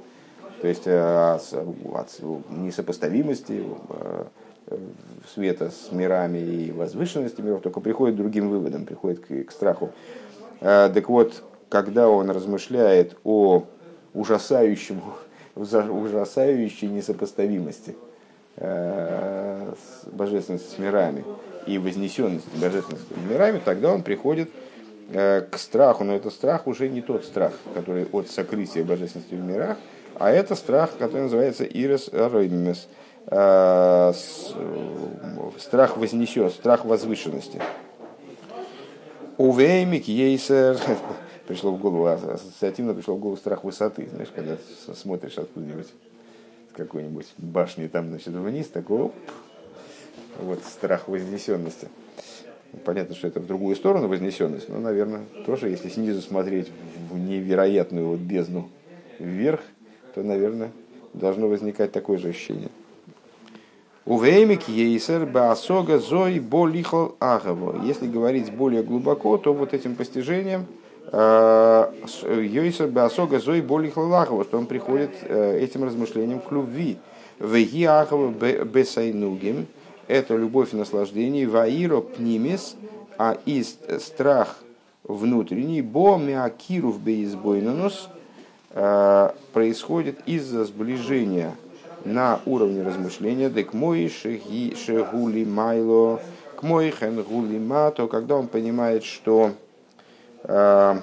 то 0.61 0.67
есть 0.67 0.87
э, 0.87 0.97
о, 0.97 1.39
о 1.85 2.05
несопоставимости, 2.49 3.63
света 5.33 5.71
с 5.71 5.91
мирами 5.91 6.39
и 6.39 6.71
возвышенности 6.71 7.41
миров, 7.41 7.61
только 7.61 7.79
приходит 7.79 8.15
к 8.15 8.17
другим 8.17 8.49
выводам, 8.49 8.85
приходит 8.85 9.19
к, 9.19 9.45
к 9.45 9.51
страху. 9.51 9.91
А, 10.61 10.89
так 10.89 11.09
вот, 11.09 11.43
когда 11.69 12.09
он 12.09 12.29
размышляет 12.29 13.15
о 13.23 13.65
ужасающем, 14.13 15.01
ужасающей 15.55 16.87
несопоставимости 16.87 17.95
э, 18.55 19.73
божественности 20.11 20.75
с 20.75 20.77
мирами 20.79 21.23
и 21.67 21.77
вознесенности 21.77 22.47
божественности 22.55 23.13
с 23.13 23.29
мирами, 23.31 23.61
тогда 23.63 23.93
он 23.93 24.01
приходит 24.01 24.49
э, 25.11 25.41
к 25.41 25.57
страху, 25.57 26.03
но 26.03 26.15
это 26.15 26.31
страх 26.31 26.65
уже 26.65 26.89
не 26.89 27.01
тот 27.01 27.25
страх, 27.25 27.53
который 27.75 28.07
от 28.11 28.29
сокрытия 28.29 28.83
божественности 28.83 29.35
в 29.35 29.41
мирах, 29.41 29.77
а 30.15 30.31
это 30.31 30.55
страх, 30.55 30.91
который 30.97 31.23
называется 31.23 31.63
ирес 31.65 32.09
Э, 32.11 32.27
страх 35.59 35.97
вознесен, 35.97 36.49
страх 36.49 36.85
возвышенности. 36.85 37.61
Увеймик 39.37 40.07
ейсер, 40.07 40.77
пришло 41.47 41.71
в 41.71 41.79
голову, 41.79 42.07
ассоциативно 42.07 42.93
пришло 42.93 43.15
в 43.15 43.19
голову 43.19 43.37
страх 43.37 43.63
высоты, 43.63 44.09
знаешь, 44.11 44.29
когда 44.33 44.57
смотришь 44.95 45.37
откуда-нибудь 45.37 45.87
какой-нибудь 46.73 47.27
башни 47.37 47.87
там, 47.87 48.09
значит, 48.09 48.33
вниз, 48.33 48.67
такой, 48.67 49.11
вот 50.41 50.63
страх 50.63 51.07
вознесенности. 51.07 51.87
Понятно, 52.85 53.15
что 53.15 53.27
это 53.27 53.39
в 53.39 53.47
другую 53.47 53.75
сторону 53.75 54.07
вознесенность, 54.07 54.69
но, 54.69 54.79
наверное, 54.79 55.21
тоже, 55.45 55.69
если 55.69 55.89
снизу 55.89 56.21
смотреть 56.21 56.71
в 57.11 57.17
невероятную 57.17 58.07
вот 58.07 58.19
бездну 58.19 58.69
вверх, 59.17 59.61
то, 60.13 60.21
наверное, 60.23 60.71
должно 61.13 61.47
возникать 61.47 61.91
такое 61.91 62.17
же 62.17 62.29
ощущение. 62.29 62.69
Увеймик 64.05 64.67
ейсер 64.67 65.25
баасога 65.25 65.99
зой 65.99 66.39
болихол 66.39 67.15
агаво. 67.19 67.83
Если 67.83 68.07
говорить 68.07 68.51
более 68.51 68.81
глубоко, 68.81 69.37
то 69.37 69.53
вот 69.53 69.73
этим 69.73 69.95
постижением 69.95 70.65
э, 71.11 71.91
ейсер 72.23 72.87
баасога 72.87 73.39
зой 73.39 73.61
болихол 73.61 74.13
агаво, 74.13 74.45
что 74.45 74.57
он 74.57 74.67
приходит 74.67 75.11
э, 75.23 75.59
этим 75.59 75.83
размышлением 75.83 76.39
к 76.39 76.51
любви. 76.51 76.97
Веги 77.39 77.83
агаво 77.83 78.31
бесайнугим. 78.31 79.67
Это 80.07 80.35
любовь 80.35 80.73
и 80.73 80.77
наслаждение. 80.77 81.47
Ваиро 81.47 82.01
пнимис, 82.01 82.75
а 83.17 83.37
из 83.45 83.77
страх 83.99 84.57
внутренний, 85.03 85.81
бо 85.81 86.17
миакиров 86.17 87.01
беизбойнанус, 87.01 88.09
э, 88.71 89.29
происходит 89.51 90.19
из-за 90.25 90.63
сближения 90.63 91.55
на 92.05 92.39
уровне 92.45 92.83
размышления, 92.83 93.49
дек 93.49 93.73
мой 93.73 94.09
шегули 94.09 95.45
майло, 95.45 96.21
к 96.55 96.63
мой 96.63 96.91
хен 96.91 97.21
гули 97.23 97.57
мато, 97.57 98.07
когда 98.07 98.35
он 98.35 98.47
понимает, 98.47 99.03
что 99.03 99.51
э, 100.43 100.95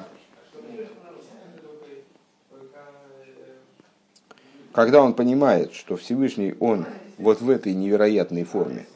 когда 4.72 5.02
он 5.02 5.14
понимает, 5.14 5.72
что 5.72 5.96
Всевышний, 5.96 6.54
он 6.60 6.86
вот 7.18 7.40
в 7.40 7.48
этой 7.48 7.72
невероятной 7.72 8.44
форме, 8.44 8.86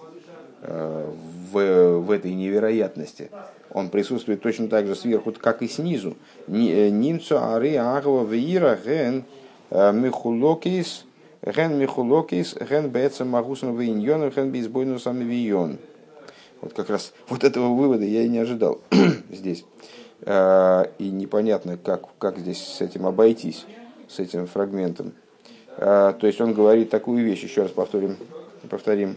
э, 0.62 1.10
в, 1.50 1.98
в 2.00 2.10
этой 2.10 2.34
невероятности, 2.34 3.30
он 3.72 3.88
присутствует 3.88 4.42
точно 4.42 4.68
так 4.68 4.86
же 4.86 4.94
сверху, 4.94 5.32
как 5.32 5.62
и 5.62 5.68
снизу. 5.68 6.16
Э, 6.48 6.90
Нимцу 6.90 7.38
ари 7.42 7.76
агва 7.76 8.24
вира 8.24 8.78
ген 8.84 9.24
э, 9.70 9.92
михулокис 9.92 11.06
Ген 11.42 11.78
Михулокис, 11.78 12.54
ген 12.54 12.90
Бецам 12.90 13.28
Магусом 13.28 13.76
Виньон, 13.76 14.28
ген 14.30 14.50
Бейсбойну 14.50 14.98
Вийон. 14.98 15.78
Вот 16.60 16.74
как 16.74 16.90
раз 16.90 17.14
вот 17.28 17.44
этого 17.44 17.74
вывода 17.74 18.04
я 18.04 18.22
и 18.22 18.28
не 18.28 18.38
ожидал 18.38 18.80
здесь. 19.30 19.64
А, 20.22 20.90
и 20.98 21.08
непонятно, 21.08 21.78
как, 21.78 22.02
как 22.18 22.38
здесь 22.38 22.62
с 22.62 22.82
этим 22.82 23.06
обойтись, 23.06 23.64
с 24.06 24.18
этим 24.18 24.46
фрагментом. 24.46 25.14
А, 25.78 26.12
то 26.12 26.26
есть 26.26 26.40
он 26.42 26.52
говорит 26.52 26.90
такую 26.90 27.24
вещь, 27.24 27.42
еще 27.42 27.62
раз 27.62 27.70
повторим, 27.70 28.16
повторим. 28.68 29.16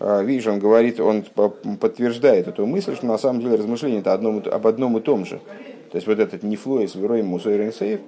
Видишь, 0.00 0.46
он 0.46 0.58
говорит, 0.58 0.98
он 0.98 1.22
подтверждает 1.22 2.48
эту 2.48 2.66
мысль, 2.66 2.96
что 2.96 3.06
на 3.06 3.18
самом 3.18 3.42
деле 3.42 3.56
размышление 3.56 4.00
это 4.00 4.14
одном, 4.14 4.42
об 4.50 4.66
одном 4.66 4.96
и 4.96 5.00
том 5.00 5.26
же. 5.26 5.40
То 5.90 5.96
есть 5.96 6.06
вот 6.06 6.18
этот 6.18 6.42
нефлоис 6.42 6.94
вероим 6.94 7.26
мусойрен 7.26 7.72
сейф, 7.72 8.00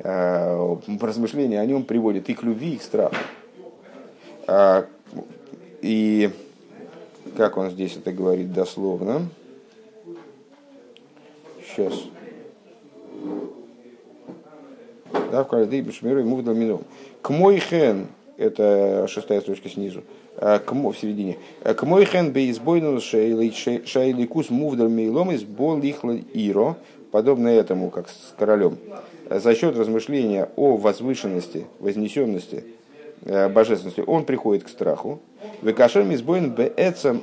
а, 0.00 0.78
размышление 1.00 1.60
о 1.60 1.66
нем 1.66 1.84
приводит 1.84 2.28
и 2.28 2.34
к 2.34 2.42
любви, 2.42 2.74
и 2.74 2.76
к 2.76 2.82
страху. 2.82 3.14
А, 4.46 4.86
и 5.80 6.30
как 7.36 7.56
он 7.56 7.70
здесь 7.70 7.96
это 7.96 8.12
говорит 8.12 8.52
дословно? 8.52 9.28
Сейчас. 11.66 11.94
Да, 15.30 15.44
в 15.44 15.48
каждой 15.48 15.80
бешмиру 15.80 16.20
ему 16.20 16.82
К 17.22 17.30
мой 17.30 17.58
хен, 17.58 18.08
это 18.36 19.06
шестая 19.08 19.40
строчка 19.40 19.70
снизу, 19.70 20.02
в 20.36 20.94
середине. 20.94 21.38
К 21.62 21.82
мой 21.82 22.04
хен 22.04 22.32
бейсбойну 22.32 23.00
шейликус 23.00 24.50
мувдер 24.50 24.88
мейлом 24.88 25.30
из 25.30 25.42
болихла 25.42 26.16
иро, 26.32 26.76
подобно 27.10 27.48
этому, 27.48 27.90
как 27.90 28.08
с 28.08 28.34
королем, 28.38 28.78
за 29.30 29.54
счет 29.54 29.76
размышления 29.76 30.48
о 30.56 30.76
возвышенности, 30.76 31.66
вознесенности, 31.78 32.64
божественности, 33.24 34.02
он 34.06 34.24
приходит 34.24 34.64
к 34.64 34.68
страху. 34.68 35.20
Векашер 35.60 36.04
мизбоин 36.04 36.50
беэцем 36.50 37.22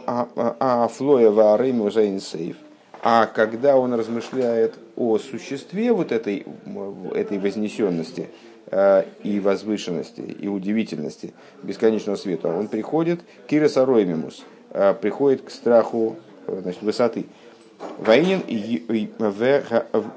афлоя 0.59 1.29
ваарейму 1.29 1.89
сейф. 1.91 2.57
А 3.01 3.27
когда 3.27 3.77
он 3.77 3.93
размышляет 3.93 4.75
о 4.97 5.17
существе 5.19 5.93
вот 5.93 6.11
этой, 6.11 6.45
этой 7.15 7.39
вознесенности, 7.39 8.27
Э, 8.27 8.48
и 9.23 9.39
возвышенности, 9.39 10.21
и 10.21 10.47
удивительности 10.47 11.33
бесконечного 11.63 12.15
света, 12.15 12.49
он 12.49 12.67
приходит 12.67 13.21
к 13.47 13.53
иросароимимус, 13.53 14.45
э, 14.71 14.93
приходит 14.93 15.41
к 15.41 15.49
страху 15.49 16.17
э, 16.45 16.59
значит, 16.61 16.81
высоты. 16.83 17.25
Войнин 17.97 18.41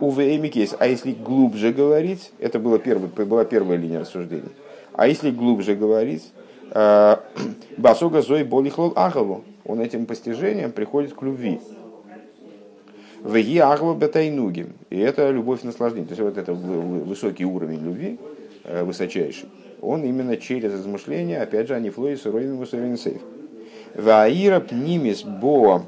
увемикес. 0.00 0.74
А 0.78 0.86
если 0.86 1.12
глубже 1.12 1.72
говорить, 1.72 2.32
это 2.40 2.58
была 2.58 2.78
первая, 2.78 3.08
была 3.08 3.44
первая 3.44 3.78
линия 3.78 4.00
рассуждений. 4.00 4.50
А 4.92 5.06
если 5.06 5.30
глубже 5.30 5.74
говорить, 5.74 6.32
басога 7.76 8.20
зой 8.22 8.44
болихлол 8.44 8.92
ахову, 8.96 9.44
он 9.64 9.80
этим 9.80 10.06
постижением 10.06 10.72
приходит 10.72 11.14
к 11.14 11.22
любви. 11.22 11.60
В 13.22 13.36
Агва 13.36 13.94
Бетайнугим. 13.94 14.72
И 14.90 14.98
это 14.98 15.30
любовь 15.30 15.62
наслаждение. 15.62 16.08
То 16.08 16.14
есть 16.14 16.22
вот 16.22 16.36
это 16.36 16.52
высокий 16.52 17.44
уровень 17.44 17.84
любви, 17.84 18.18
Э, 18.18 18.31
высочайший, 18.64 19.48
он 19.81 20.05
именно 20.05 20.37
через 20.37 20.72
размышления, 20.72 21.42
опять 21.42 21.68
же, 21.68 21.75
они 21.75 21.90
флоис 21.90 22.25
роин 22.25 22.55
мусоринсейф. 22.55 23.20
Ваира 23.94 24.61
пнимис 24.61 25.22
бо 25.22 25.85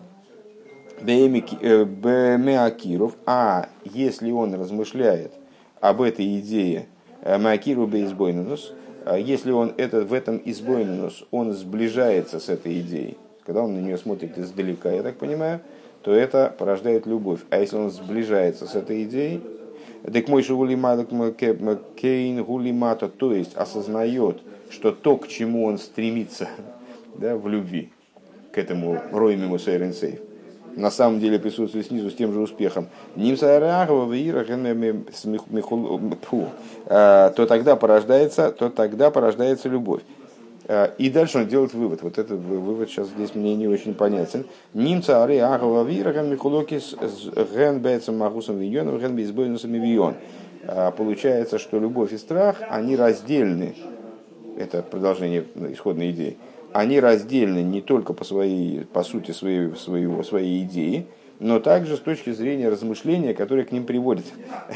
э, 1.00 1.84
бемеакиров, 1.84 3.16
а 3.24 3.68
если 3.84 4.30
он 4.30 4.54
размышляет 4.54 5.32
об 5.80 6.02
этой 6.02 6.38
идее 6.38 6.86
э, 7.22 7.38
Маакиру 7.38 7.86
бейсбойнус, 7.86 8.74
если 9.18 9.50
он 9.50 9.74
это, 9.76 10.00
в 10.00 10.14
этом 10.14 10.40
избойнус, 10.44 11.24
он 11.30 11.52
сближается 11.52 12.40
с 12.40 12.48
этой 12.48 12.80
идеей, 12.80 13.18
когда 13.44 13.62
он 13.62 13.74
на 13.74 13.80
нее 13.80 13.98
смотрит 13.98 14.38
издалека, 14.38 14.90
я 14.90 15.02
так 15.02 15.16
понимаю, 15.16 15.60
то 16.02 16.12
это 16.12 16.54
порождает 16.58 17.06
любовь. 17.06 17.40
А 17.50 17.58
если 17.58 17.76
он 17.76 17.90
сближается 17.90 18.66
с 18.66 18.74
этой 18.74 19.04
идеей, 19.04 19.42
Дек 20.06 20.28
мой 20.28 20.42
кейн 21.96 22.44
гулимата, 22.44 23.08
то 23.08 23.32
есть 23.32 23.56
осознает, 23.56 24.42
что 24.68 24.92
то, 24.92 25.16
к 25.16 25.28
чему 25.28 25.64
он 25.64 25.78
стремится 25.78 26.48
да, 27.18 27.36
в 27.36 27.48
любви, 27.48 27.90
к 28.52 28.58
этому 28.58 29.00
роймему 29.12 29.58
сейренсейф, 29.58 30.20
на 30.76 30.90
самом 30.90 31.20
деле 31.20 31.38
присутствует 31.38 31.86
снизу 31.86 32.10
с 32.10 32.14
тем 32.14 32.32
же 32.34 32.40
успехом, 32.40 32.88
а, 36.86 37.30
то 37.30 37.46
тогда 37.46 37.76
порождается, 37.76 38.50
то 38.50 38.68
тогда 38.68 39.10
порождается 39.10 39.70
любовь. 39.70 40.02
Э, 40.66 40.90
и 40.98 41.10
дальше 41.10 41.38
он 41.38 41.46
делает 41.46 41.74
вывод. 41.74 42.02
Вот 42.02 42.18
этот 42.18 42.40
вывод 42.40 42.88
сейчас 42.88 43.08
здесь 43.08 43.34
мне 43.34 43.54
не 43.54 43.68
очень 43.68 43.94
понятен. 43.94 44.46
Немца 44.72 45.22
ари 45.22 45.36
агава 45.36 45.84
вираган 45.84 46.30
михулокис 46.30 46.96
ген 47.54 47.80
бецам 47.80 48.18
магусом 48.18 48.58
виньоном 48.58 48.98
ген 48.98 49.14
бейсбойнусом 49.14 49.72
вион. 49.72 50.14
Э, 50.62 50.90
получается, 50.96 51.58
что 51.58 51.78
любовь 51.78 52.12
и 52.12 52.18
страх, 52.18 52.62
они 52.70 52.96
раздельны. 52.96 53.74
Это 54.56 54.82
продолжение 54.82 55.44
исходной 55.70 56.12
идеи. 56.12 56.36
Они 56.72 56.98
раздельны 56.98 57.62
не 57.62 57.82
только 57.82 58.14
по, 58.14 58.24
своей, 58.24 58.84
по 58.84 59.02
сути 59.02 59.32
своей, 59.32 59.74
своего, 59.76 60.22
своей 60.22 60.64
идеи, 60.64 61.06
но 61.40 61.60
также 61.60 61.96
с 61.96 62.00
точки 62.00 62.30
зрения 62.30 62.68
размышления, 62.68 63.34
которое 63.34 63.64
к 63.64 63.72
ним 63.72 63.84
приводит. 63.84 64.26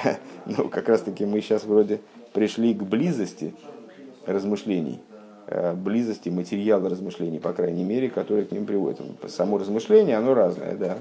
Ну, 0.47 0.69
как 0.69 0.89
раз 0.89 1.03
таки 1.03 1.27
мы 1.27 1.43
сейчас 1.43 1.65
вроде 1.65 2.01
пришли 2.33 2.73
к 2.73 2.83
близости 2.83 3.55
размышлений 4.27 5.01
близости 5.77 6.29
материала 6.29 6.89
размышлений, 6.89 7.39
по 7.39 7.53
крайней 7.53 7.85
мере, 7.85 8.11
которые 8.11 8.45
к 8.45 8.53
ним 8.53 8.67
приводят. 8.67 9.01
Само 9.29 9.59
размышление, 9.59 10.17
оно 10.17 10.35
разное, 10.35 10.75
да, 10.75 10.99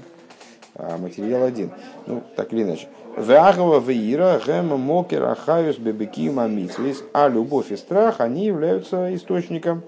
а 0.78 0.96
материал 0.96 1.42
один. 1.42 1.70
Ну, 2.06 2.22
так 2.36 2.52
или 2.52 2.62
иначе. 2.62 2.88
Веагова 3.16 3.80
веира 3.80 4.40
мокер 4.62 5.24
ахаюс 5.24 5.76
бебеки 5.76 6.30
мамитсвис. 6.30 7.02
А 7.12 7.28
любовь 7.28 7.72
и 7.72 7.76
страх, 7.76 8.20
они 8.20 8.46
являются 8.46 9.12
источником, 9.14 9.82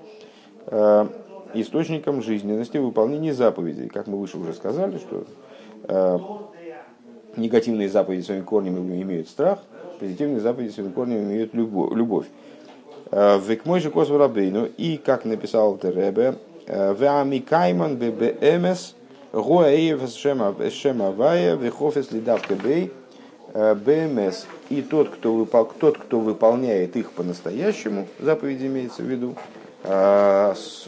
э, 0.67 1.07
источником 1.55 2.23
жизненности 2.23 2.79
выполнения 2.79 3.33
заповедей. 3.33 3.89
Как 3.89 4.09
мы 4.09 4.19
выше 4.19 4.37
уже 4.39 4.53
сказали, 4.53 4.99
что 4.99 5.25
э, 5.85 6.19
негативные 7.37 7.89
заповеди 7.89 8.23
своим 8.23 8.45
корнем 8.45 8.77
имеют 8.79 9.29
страх, 9.29 9.61
позитивные 10.01 10.41
заповеди 10.41 10.73
своим 10.73 10.93
корнем 10.93 11.23
имеют 11.23 11.55
любовь. 11.55 12.27
Век 13.13 13.67
мой 13.67 13.81
же 13.81 13.91
косу 13.91 14.19
рабейну, 14.19 14.67
и 14.77 14.97
как 14.97 15.25
написал 15.25 15.77
Теребе, 15.79 16.37
Веами 16.67 17.39
кайман 17.39 17.97
бебе 17.97 18.37
эмес, 18.41 18.95
гоаев 19.33 20.01
шема 20.09 21.11
вая, 21.11 21.57
вехофес 21.57 22.13
лидавка 22.13 22.55
бей, 22.55 22.93
БМС. 23.53 24.47
И 24.69 24.83
тот 24.83 25.09
кто, 25.09 25.45
тот, 25.81 25.99
кто 25.99 26.21
выполняет 26.21 26.95
их 26.95 27.11
по-настоящему, 27.11 28.07
заповеди 28.21 28.67
имеется 28.67 29.03
в 29.03 29.07
виду, 29.07 29.35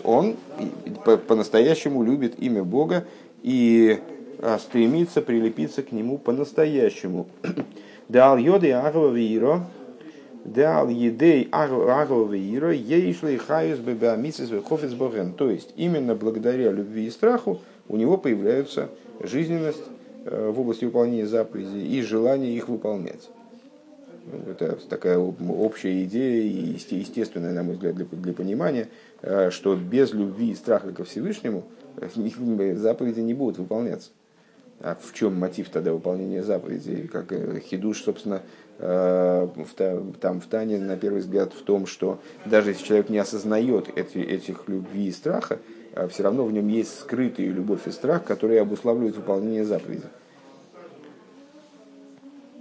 он 0.04 0.36
по-настоящему 1.26 2.04
любит 2.04 2.38
имя 2.38 2.62
Бога 2.62 3.04
и 3.42 3.98
стремится 4.60 5.22
прилепиться 5.22 5.82
к 5.82 5.90
нему 5.90 6.18
по-настоящему. 6.18 7.26
Дал 8.08 8.36
йоды 8.36 8.70
агва 8.72 9.08
виро, 9.08 9.64
Дал 10.44 10.88
едей 10.88 11.48
аговеира 11.52 12.72
ейшли 12.72 13.36
хаюс 13.36 13.78
бебеамисис 13.78 14.50
вехофиц 14.50 14.92
боген. 14.92 15.34
То 15.34 15.48
есть 15.48 15.72
именно 15.76 16.14
благодаря 16.16 16.72
любви 16.72 17.06
и 17.06 17.10
страху 17.10 17.60
у 17.88 17.96
него 17.96 18.16
появляется 18.16 18.88
жизненность 19.20 19.82
э, 20.24 20.50
в 20.50 20.60
области 20.60 20.84
выполнения 20.84 21.26
заповедей 21.26 21.86
и 21.86 22.02
желание 22.02 22.56
их 22.56 22.68
выполнять. 22.68 23.30
Это 24.48 24.78
такая 24.88 25.18
общая 25.18 26.04
идея 26.04 26.42
и 26.42 26.76
естественная, 26.90 27.52
на 27.52 27.62
мой 27.62 27.74
взгляд, 27.74 27.96
для, 27.96 28.04
для 28.04 28.32
понимания, 28.32 28.88
э, 29.20 29.50
что 29.50 29.76
без 29.76 30.12
любви 30.12 30.50
и 30.50 30.54
страха 30.54 30.92
ко 30.92 31.04
Всевышнему 31.04 31.64
э, 31.96 32.08
заповеди 32.76 33.20
не 33.20 33.34
будут 33.34 33.58
выполняться. 33.58 34.10
А 34.82 34.96
в 35.00 35.12
чем 35.14 35.38
мотив 35.38 35.70
тогда 35.70 35.92
выполнения 35.92 36.42
заповедей? 36.42 37.06
Как 37.06 37.32
Хидуш, 37.62 38.02
собственно, 38.02 38.42
Э, 38.84 39.48
там 40.20 40.40
в 40.40 40.46
Тане, 40.46 40.78
на 40.78 40.96
первый 40.96 41.20
взгляд, 41.20 41.52
в 41.52 41.62
том, 41.62 41.86
что 41.86 42.18
даже 42.44 42.70
если 42.70 42.84
человек 42.84 43.10
не 43.10 43.18
осознает 43.18 43.88
эти, 43.94 44.18
этих 44.18 44.68
любви 44.68 45.06
и 45.06 45.12
страха, 45.12 45.58
э, 45.92 46.08
все 46.08 46.24
равно 46.24 46.44
в 46.44 46.52
нем 46.52 46.66
есть 46.66 46.98
скрытые 46.98 47.50
любовь 47.50 47.86
и 47.86 47.92
страх, 47.92 48.24
которые 48.24 48.60
обуславливают 48.60 49.16
выполнение 49.16 49.64
заповедей. 49.64 50.08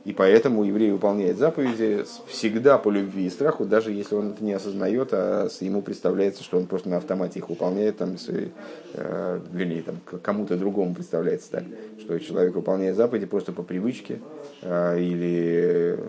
И 0.03 0.13
поэтому 0.13 0.63
еврей 0.63 0.91
выполняет 0.91 1.37
заповеди 1.37 2.05
всегда 2.25 2.79
по 2.79 2.89
любви 2.89 3.27
и 3.27 3.29
страху, 3.29 3.65
даже 3.65 3.91
если 3.91 4.15
он 4.15 4.31
это 4.31 4.43
не 4.43 4.53
осознает, 4.53 5.09
а 5.11 5.47
ему 5.59 5.83
представляется, 5.83 6.43
что 6.43 6.57
он 6.57 6.65
просто 6.65 6.89
на 6.89 6.97
автомате 6.97 7.37
их 7.37 7.49
выполняет, 7.49 7.97
там, 7.97 8.15
э, 8.27 9.39
вернее, 9.51 9.83
там, 9.83 9.97
кому-то 10.23 10.57
другому 10.57 10.95
представляется 10.95 11.51
так, 11.51 11.63
что 11.99 12.17
человек 12.17 12.55
выполняет 12.55 12.95
заповеди 12.95 13.27
просто 13.27 13.51
по 13.51 13.61
привычке 13.61 14.21
э, 14.63 14.99
или 14.99 15.99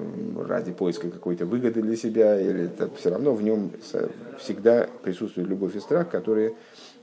ради 0.49 0.73
поиска 0.73 1.11
какой-то 1.11 1.45
выгоды 1.45 1.83
для 1.83 1.97
себя, 1.97 2.41
или 2.41 2.65
это, 2.65 2.89
все 2.97 3.11
равно 3.11 3.35
в 3.35 3.43
нем 3.43 3.73
всегда 4.39 4.89
присутствует 5.03 5.49
любовь 5.49 5.77
и 5.77 5.81
страх, 5.81 6.09
которые 6.09 6.55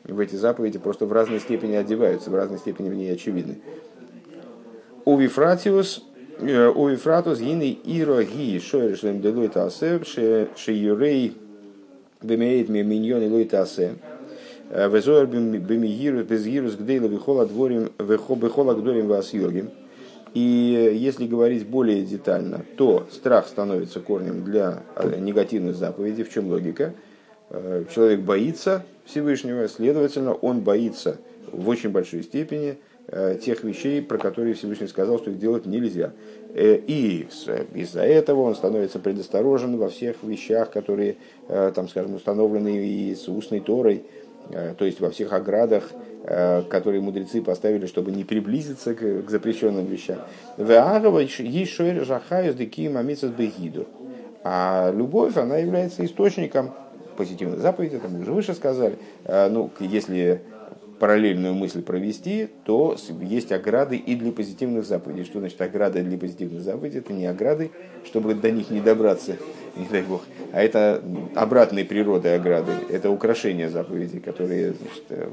в 0.06 0.20
эти 0.20 0.36
заповеди 0.36 0.80
просто 0.80 1.06
в 1.06 1.14
разной 1.14 1.40
степени 1.40 1.76
одеваются, 1.76 2.32
в 2.32 2.36
разной 2.36 2.58
степени 2.58 2.90
в 2.90 2.96
ней 2.96 3.14
очевидны. 3.14 3.60
У 5.06 5.18
Вифратиус 5.18 6.04
Э, 6.04 6.09
у 6.42 6.88
Ефратус 6.88 7.40
гины 7.40 7.78
иро 7.84 8.24
ги 8.24 8.60
шоеришлем 8.60 9.22
делой 9.22 9.50
тасе, 9.50 10.02
ше 10.06 10.72
юрей 10.72 11.36
бемеет 12.22 12.70
ми 12.70 12.82
миньон 12.82 13.24
илой 13.24 13.44
тасе. 13.44 13.96
Э, 14.70 14.90
Везоер 14.90 15.26
бемигирус 15.28 16.26
безгирус 16.26 16.76
гдейла 16.76 17.08
вихола 17.08 17.46
дворим 17.46 17.92
вихола 18.00 18.74
гдорим 18.74 19.08
вас 19.08 19.34
йогим. 19.34 19.70
И 20.34 20.96
если 20.96 21.28
говорить 21.28 21.68
более 21.68 22.04
детально, 22.04 22.64
то 22.78 23.06
страх 23.12 23.48
становится 23.48 24.00
корнем 24.00 24.46
для 24.46 24.84
э, 24.96 25.20
негативных 25.20 25.76
заповедей. 25.76 26.24
В 26.24 26.32
чем 26.32 26.48
логика? 26.48 26.94
Человек 27.96 28.20
боится 28.20 28.86
Всевышнего, 29.06 29.68
следовательно, 29.68 30.36
он 30.36 30.60
боится 30.60 31.18
в 31.52 31.68
очень 31.68 31.90
большой 31.90 32.22
степени– 32.22 32.78
Э, 32.89 32.89
тех 33.42 33.64
вещей, 33.64 34.02
про 34.02 34.18
которые 34.18 34.54
Всевышний 34.54 34.88
сказал, 34.88 35.18
что 35.18 35.32
их 35.32 35.40
делать 35.40 35.66
нельзя. 35.66 36.14
Э, 36.54 36.76
и 36.76 37.28
из-за 37.74 38.02
этого 38.02 38.42
он 38.42 38.56
становится 38.56 39.00
предосторожен 39.00 39.78
во 39.78 39.90
всех 39.90 40.24
вещах, 40.24 40.72
которые, 40.72 41.18
э, 41.48 41.72
там, 41.76 41.88
скажем, 41.88 42.16
установлены 42.16 42.86
и 42.86 43.16
с 43.16 43.28
устной 43.28 43.60
Торой, 43.60 44.04
то 44.80 44.86
есть 44.86 45.00
во 45.00 45.12
всех 45.12 45.34
оградах, 45.34 45.92
которые 46.24 47.02
мудрецы 47.02 47.40
поставили, 47.40 47.86
чтобы 47.86 48.12
не 48.12 48.24
приблизиться 48.24 48.96
к, 48.96 49.24
к 49.24 49.30
запрещенным 49.30 49.86
вещам. 49.86 50.18
А 54.44 54.92
любовь, 54.92 55.38
она 55.38 55.58
является 55.58 56.04
источником 56.04 56.72
позитивной 57.16 57.58
заповеди, 57.58 58.02
мы 58.10 58.22
уже 58.22 58.32
выше 58.32 58.56
сказали. 58.56 58.96
Ну, 59.28 59.70
если 59.80 60.42
параллельную 61.00 61.54
мысль 61.54 61.82
провести, 61.82 62.50
то 62.66 62.96
есть 63.22 63.52
ограды 63.52 63.96
и 63.96 64.16
для 64.16 64.32
позитивных 64.32 64.86
заповедей. 64.86 65.24
Что 65.24 65.40
значит 65.40 65.60
ограды 65.62 66.04
для 66.04 66.18
позитивных 66.18 66.62
заповедей? 66.62 67.00
Это 67.00 67.14
не 67.14 67.26
ограды, 67.26 67.72
чтобы 68.06 68.36
до 68.36 68.52
них 68.52 68.70
не 68.70 68.82
добраться, 68.82 69.38
не 69.78 69.86
дай 69.86 70.04
бог, 70.04 70.22
а 70.52 70.62
это 70.62 71.02
обратной 71.36 71.86
природы 71.86 72.30
ограды. 72.30 72.74
Это 72.90 73.10
украшение 73.10 73.70
заповедей, 73.70 74.20
которые 74.20 74.74
значит, 74.74 75.04
э, 75.10 75.30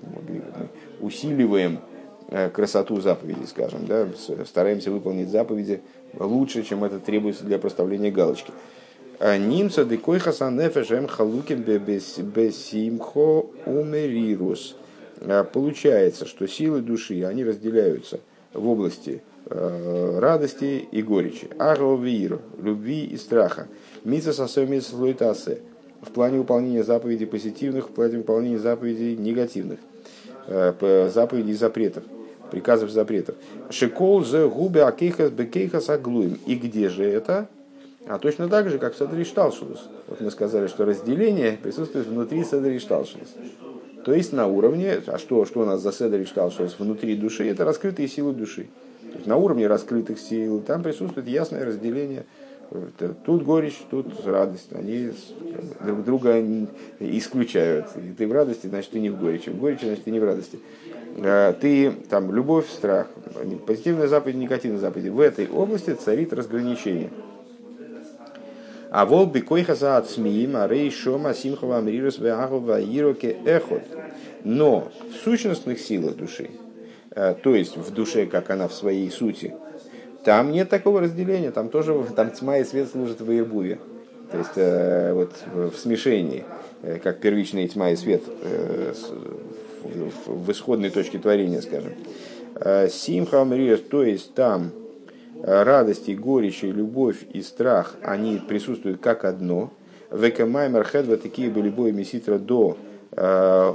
усиливаем 1.00 1.80
э, 2.28 2.48
красоту 2.50 3.00
заповедей, 3.00 3.46
скажем, 3.46 3.86
да, 3.86 4.08
стараемся 4.46 4.90
выполнить 4.90 5.28
заповеди 5.28 5.80
лучше, 6.18 6.62
чем 6.62 6.84
это 6.84 7.00
требуется 7.00 7.44
для 7.44 7.58
проставления 7.58 8.10
галочки. 8.10 8.52
А 9.18 9.38
Нимца 9.38 9.84
декойха 9.84 10.32
санефешем 10.32 11.08
халукин 11.08 11.62
бесимхо 11.62 13.46
умерирус. 13.64 14.76
А, 15.20 15.44
получается, 15.44 16.26
что 16.26 16.46
силы 16.46 16.80
души, 16.80 17.22
они 17.24 17.44
разделяются 17.44 18.20
в 18.52 18.68
области 18.68 19.22
э, 19.46 20.18
радости 20.18 20.86
и 20.90 21.02
горечи. 21.02 21.48
Агровир, 21.58 22.40
любви 22.60 23.04
и 23.04 23.16
страха. 23.16 23.68
Мица 24.04 24.32
сосомис 24.32 24.92
луитасе. 24.92 25.60
В 26.02 26.10
плане 26.10 26.38
выполнения 26.38 26.84
заповедей 26.84 27.26
позитивных, 27.26 27.88
в 27.88 27.92
плане 27.92 28.18
выполнения 28.18 28.58
заповедей 28.58 29.16
негативных. 29.16 29.78
Э, 30.46 31.10
заповедей 31.12 31.54
запретов. 31.54 32.04
Приказов 32.50 32.90
запретов. 32.90 33.34
Шикол 33.70 34.24
зе 34.24 34.48
губе 34.48 34.84
акейхас 34.84 35.30
бекейхас 35.30 35.90
аглуем. 35.90 36.38
И 36.46 36.54
где 36.54 36.88
же 36.88 37.04
это? 37.04 37.48
А 38.06 38.18
точно 38.18 38.48
так 38.48 38.70
же, 38.70 38.78
как 38.78 38.94
в 38.94 38.96
Садри 38.96 39.24
Шталшулус. 39.24 39.88
Вот 40.06 40.20
мы 40.20 40.30
сказали, 40.30 40.68
что 40.68 40.84
разделение 40.84 41.58
присутствует 41.60 42.06
внутри 42.06 42.44
Садри 42.44 42.78
Шталшулус. 42.78 43.34
То 44.06 44.14
есть 44.14 44.32
на 44.32 44.46
уровне, 44.46 45.00
а 45.08 45.18
что, 45.18 45.44
что 45.46 45.62
у 45.62 45.64
нас 45.64 45.80
за 45.80 45.90
Седер 45.90 46.24
читал, 46.24 46.52
что 46.52 46.68
внутри 46.78 47.16
души, 47.16 47.50
это 47.50 47.64
раскрытые 47.64 48.06
силы 48.06 48.32
души. 48.32 48.68
То 49.10 49.16
есть 49.16 49.26
на 49.26 49.36
уровне 49.36 49.66
раскрытых 49.66 50.20
сил 50.20 50.60
там 50.60 50.84
присутствует 50.84 51.26
ясное 51.26 51.64
разделение. 51.64 52.24
Тут 53.24 53.42
горечь, 53.42 53.82
тут 53.90 54.24
радость. 54.24 54.68
Они 54.70 55.10
друг 55.84 56.04
друга 56.04 56.40
исключают. 57.00 57.86
И 57.96 58.12
ты 58.12 58.28
в 58.28 58.32
радости, 58.32 58.68
значит, 58.68 58.92
ты 58.92 59.00
не 59.00 59.10
в 59.10 59.18
горечи. 59.18 59.48
В 59.50 59.58
горечи, 59.58 59.84
значит, 59.86 60.04
ты 60.04 60.12
не 60.12 60.20
в 60.20 60.24
радости. 60.24 60.60
А, 61.24 61.52
ты 61.54 61.90
там 62.08 62.32
любовь, 62.32 62.70
страх, 62.70 63.08
позитивная 63.66 64.06
заповедь, 64.06 64.36
негативная 64.36 64.78
заповедь. 64.78 65.10
В 65.10 65.18
этой 65.18 65.48
области 65.48 65.94
царит 65.94 66.32
разграничение. 66.32 67.10
А 68.96 69.04
вол 69.04 69.26
бекойха 69.26 69.74
за 69.74 69.98
ацмиим, 69.98 70.56
а 70.56 70.66
рей 70.66 70.90
шома 70.90 71.34
симхова 71.34 71.76
амрирус 71.76 72.16
веагова 72.16 72.80
ироке 72.80 73.36
эхот. 73.44 73.82
Но 74.42 74.90
в 75.10 75.16
сущностных 75.22 75.80
силах 75.80 76.16
души, 76.16 76.48
э, 77.10 77.34
то 77.42 77.54
есть 77.54 77.76
в 77.76 77.92
душе, 77.92 78.24
как 78.24 78.48
она 78.48 78.68
в 78.68 78.72
своей 78.72 79.10
сути, 79.10 79.54
там 80.24 80.50
нет 80.50 80.70
такого 80.70 81.02
разделения, 81.02 81.50
там 81.50 81.68
тоже 81.68 82.06
там 82.16 82.30
тьма 82.30 82.56
и 82.56 82.64
свет 82.64 82.88
служат 82.88 83.20
в 83.20 83.30
Ирбуве. 83.30 83.80
То 84.32 84.38
есть 84.38 84.56
э, 84.56 85.12
вот 85.12 85.32
в 85.52 85.76
смешении, 85.76 86.44
э, 86.80 86.98
как 86.98 87.20
первичная 87.20 87.68
тьма 87.68 87.90
и 87.90 87.96
свет 87.96 88.22
в 90.24 90.50
исходной 90.50 90.88
точке 90.88 91.18
творения, 91.18 91.60
скажем. 91.60 91.92
Симха 92.88 93.46
то 93.90 94.02
есть 94.02 94.32
там 94.32 94.72
радость 95.46 96.08
и 96.08 96.14
горечь, 96.16 96.64
и 96.64 96.72
любовь 96.72 97.24
и 97.32 97.40
страх, 97.40 97.94
они 98.02 98.42
присутствуют 98.46 99.00
как 99.00 99.24
одно. 99.24 99.72
Векамаймер 100.10 100.84
хедва 100.84 101.16
такие 101.16 101.48
были 101.50 101.70
бои 101.70 101.92
меситра 101.92 102.38
до 102.38 102.76
э, 103.12 103.72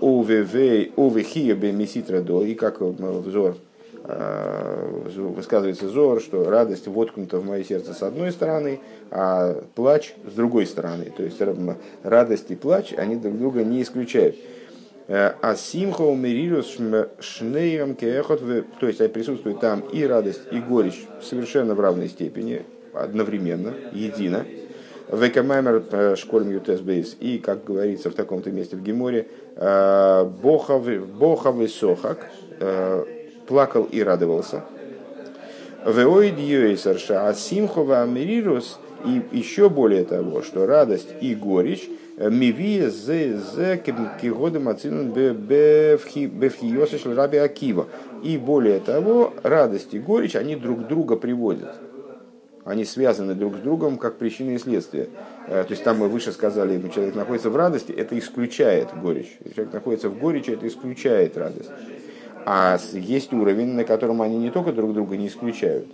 овехия 0.00 1.54
бе 1.54 1.72
меситра 1.72 2.20
до. 2.20 2.44
И 2.44 2.54
как 2.54 2.80
взор 2.80 3.56
э, 4.04 5.02
высказывается 5.16 5.88
зор, 5.88 6.20
что 6.20 6.48
радость 6.48 6.86
воткнута 6.86 7.38
в 7.38 7.44
мое 7.44 7.64
сердце 7.64 7.92
с 7.92 8.02
одной 8.02 8.30
стороны, 8.30 8.78
а 9.10 9.64
плач 9.74 10.14
с 10.24 10.34
другой 10.34 10.66
стороны. 10.66 11.12
То 11.16 11.24
есть 11.24 11.40
радость 12.04 12.50
и 12.50 12.54
плач, 12.54 12.94
они 12.96 13.16
друг 13.16 13.36
друга 13.38 13.64
не 13.64 13.82
исключают. 13.82 14.36
А 15.08 15.54
симха 15.54 16.02
умерирус 16.02 16.76
шнейрам 17.20 17.94
кеохот, 17.94 18.42
то 18.80 18.88
есть 18.88 19.12
присутствует 19.12 19.60
там 19.60 19.80
и 19.80 20.04
радость, 20.04 20.42
и 20.50 20.58
горечь 20.58 21.06
совершенно 21.22 21.74
в 21.74 21.80
равной 21.80 22.08
степени, 22.08 22.62
одновременно, 22.92 23.72
едино. 23.92 24.44
Векамаймер 25.10 25.84
э, 25.92 26.16
школьм 26.16 26.50
ютесбейс. 26.50 27.16
И, 27.20 27.38
как 27.38 27.64
говорится 27.64 28.10
в 28.10 28.14
таком-то 28.14 28.50
месте 28.50 28.76
в 28.76 28.82
Геморе, 28.82 29.28
э, 29.54 30.24
Боховый 30.42 31.68
сохак 31.68 32.28
э, 32.58 33.04
плакал 33.46 33.84
и 33.84 34.02
радовался. 34.02 34.64
Веоид 35.86 36.38
юэйсарша, 36.38 37.28
а 37.28 37.34
симхова 37.34 38.02
америрус, 38.02 38.80
и 39.04 39.22
еще 39.30 39.68
более 39.68 40.04
того, 40.04 40.42
что 40.42 40.66
радость 40.66 41.10
и 41.20 41.36
горечь 41.36 41.88
Мивия 42.16 42.88
зе 42.88 43.36
зе 43.36 43.76
кигоды 43.76 44.58
мацинун 44.58 45.10
бевхиосыш 45.12 47.04
раби 47.04 47.36
Акива. 47.36 47.88
И 48.22 48.38
более 48.38 48.80
того, 48.80 49.34
радость 49.42 49.92
и 49.92 49.98
горечь, 49.98 50.34
они 50.34 50.56
друг 50.56 50.88
друга 50.88 51.16
приводят. 51.16 51.74
Они 52.64 52.84
связаны 52.84 53.34
друг 53.34 53.56
с 53.56 53.60
другом 53.60 53.98
как 53.98 54.16
причины 54.16 54.54
и 54.54 54.58
следствия. 54.58 55.08
Э, 55.46 55.62
то 55.62 55.70
есть 55.70 55.84
там 55.84 55.98
мы 55.98 56.08
выше 56.08 56.32
сказали, 56.32 56.82
человек 56.88 57.14
находится 57.14 57.48
в 57.48 57.54
радости, 57.54 57.92
это 57.92 58.18
исключает 58.18 58.88
горечь. 59.00 59.38
Человек 59.54 59.72
находится 59.74 60.08
в 60.08 60.18
горечи, 60.18 60.50
это 60.50 60.66
исключает 60.66 61.36
радость. 61.36 61.70
А 62.44 62.78
есть 62.92 63.32
уровень, 63.32 63.74
на 63.74 63.84
котором 63.84 64.20
они 64.20 64.36
не 64.36 64.50
только 64.50 64.72
друг 64.72 64.94
друга 64.94 65.16
не 65.16 65.28
исключают, 65.28 65.86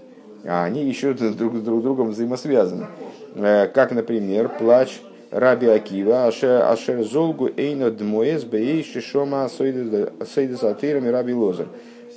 а 0.45 0.65
они 0.65 0.85
еще 0.85 1.13
друг 1.15 1.57
с 1.57 1.61
друг 1.61 1.83
другом 1.83 2.11
взаимосвязаны. 2.11 2.87
Э, 3.35 3.67
как, 3.67 3.93
например, 3.93 4.49
плач 4.49 5.01
Раби 5.33 5.67
Акива, 5.67 6.27
Ашер 6.27 7.03
Золгу 7.05 7.49
Эйно 7.57 7.91
Дмоес 7.91 8.45
Бей 8.45 8.85
Шишома 8.85 9.49
Сейдес 9.49 10.63
Атырами 10.63 11.09
Раби 11.09 11.33
Лозер. 11.33 11.69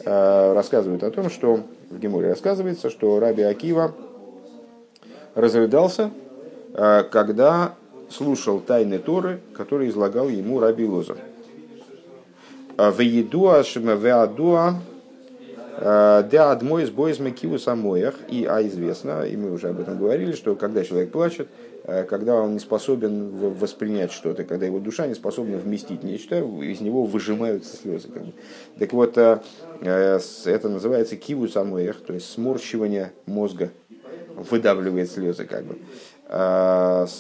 Э, 0.04 0.52
рассказывает 0.54 1.02
о 1.02 1.12
том, 1.12 1.30
что 1.30 1.62
в 1.90 1.98
Геморе 1.98 2.28
рассказывается, 2.28 2.90
что 2.90 3.18
Раби 3.22 3.44
Акива 3.44 3.94
разрыдался, 5.34 6.12
э, 6.74 7.04
когда 7.10 7.76
слушал 8.10 8.60
тайны 8.60 9.00
Торы, 9.00 9.40
которые 9.56 9.92
излагал 9.92 10.28
ему 10.28 10.60
Раби 10.60 10.86
Лозер. 10.86 11.18
В 12.76 13.00
Едуа 13.00 13.64
Веадуа 13.64 14.76
да 15.78 16.52
адмой 16.52 16.86
с 16.86 16.90
боем 16.90 17.24
макиву 17.24 17.60
самоях, 17.60 18.16
и 18.30 18.46
а 18.46 18.62
известно, 18.64 19.24
и 19.24 19.36
мы 19.38 19.52
уже 19.52 19.70
об 19.70 19.80
этом 19.80 19.98
говорили, 19.98 20.34
что 20.34 20.56
когда 20.56 20.84
человек 20.84 21.12
плачет, 21.12 21.48
Э, 21.50 21.65
когда 21.86 22.36
он 22.36 22.54
не 22.54 22.60
способен 22.60 23.30
воспринять 23.54 24.12
что-то, 24.12 24.44
когда 24.44 24.66
его 24.66 24.80
душа 24.80 25.06
не 25.06 25.14
способна 25.14 25.58
вместить 25.58 26.04
нечто, 26.04 26.40
из 26.40 26.82
него 26.82 27.04
выжимаются 27.04 27.78
слезы. 27.78 28.08
Как 28.08 28.26
бы. 28.26 28.34
Так 28.80 28.92
вот, 28.94 29.18
э, 29.18 29.40
э, 29.82 30.20
это 30.46 30.70
называется 30.70 31.16
киву 31.16 31.48
самоях, 31.48 31.98
то 31.98 32.14
есть 32.14 32.32
сморщивание 32.32 33.14
мозга, 33.28 33.70
выдавливает 34.36 35.12
слезы 35.12 35.46
как 35.46 35.66
бы. 35.66 35.78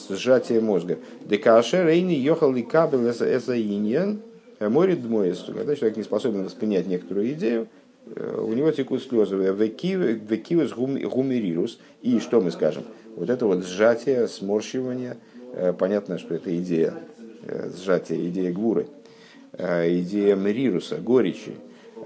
Сжатие 0.09 0.61
мозга. 0.61 0.97
Декаше 1.25 1.83
рейни 1.83 2.13
ехал 2.13 2.51
ли 2.51 2.63
кабель 2.63 3.07
эсаиньян, 3.11 4.21
морит 4.59 5.03
дмоис. 5.03 5.45
Когда 5.45 5.75
человек 5.75 5.97
не 5.97 6.03
способен 6.03 6.43
воспринять 6.43 6.87
некоторую 6.87 7.31
идею, 7.33 7.67
у 8.07 8.51
него 8.53 8.71
текут 8.71 9.03
слезы. 9.03 9.35
Векивес 9.35 10.73
гумерирус. 10.73 11.79
И 12.01 12.19
что 12.19 12.41
мы 12.41 12.49
скажем? 12.49 12.83
Вот 13.15 13.29
это 13.29 13.45
вот 13.45 13.65
сжатие, 13.65 14.27
сморщивание, 14.27 15.17
э, 15.53 15.73
понятно, 15.73 16.19
что 16.19 16.35
это 16.35 16.55
идея 16.57 16.93
э, 17.43 17.69
сжатия, 17.75 18.27
идея 18.27 18.51
гвуры, 18.51 18.87
э, 19.53 19.99
идея 19.99 20.35
мрируса, 20.35 20.97
горечи. 20.97 21.53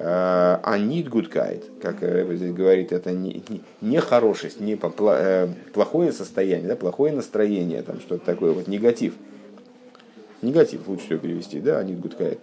А 0.01 0.77
нит 0.77 1.09
гудкайт, 1.09 1.65
как 1.81 1.97
здесь 1.97 2.53
говорит, 2.53 2.93
это 2.93 3.11
не, 3.11 3.43
не, 3.49 3.61
не 3.81 3.97
не 4.61 4.77
плохое 5.73 6.13
состояние, 6.13 6.69
да, 6.69 6.75
плохое 6.77 7.11
настроение, 7.11 7.81
там 7.81 7.99
что-то 7.99 8.23
такое, 8.25 8.53
вот 8.53 8.67
негатив. 8.67 9.15
Негатив 10.41 10.87
лучше 10.87 11.05
всего 11.05 11.19
перевести, 11.19 11.59
да, 11.59 11.83
нит 11.83 11.99
гудкайт. 11.99 12.39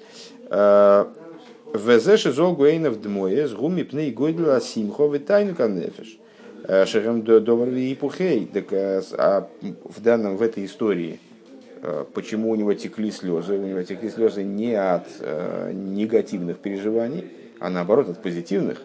Везеши 1.72 2.32
зол 2.32 2.54
гуэйнов 2.54 3.00
дмое 3.00 3.48
гуми 3.48 3.84
пней 3.84 4.10
гойдла 4.10 4.60
симхо 4.60 5.06
витайну 5.06 5.54
канефеш. 5.54 6.18
Шерем 6.66 7.22
Довар 7.22 7.68
и 7.68 7.94
Пухей. 7.94 8.46
Так, 8.52 8.72
а 8.72 9.48
в 9.84 10.02
данном, 10.02 10.36
в 10.36 10.42
этой 10.42 10.64
истории 10.64 11.20
почему 12.14 12.50
у 12.50 12.56
него 12.56 12.74
текли 12.74 13.10
слезы. 13.10 13.54
У 13.56 13.66
него 13.66 13.82
текли 13.82 14.10
слезы 14.10 14.42
не 14.42 14.74
от 14.74 15.06
негативных 15.72 16.58
переживаний, 16.58 17.24
а 17.60 17.70
наоборот 17.70 18.08
от 18.08 18.22
позитивных. 18.22 18.82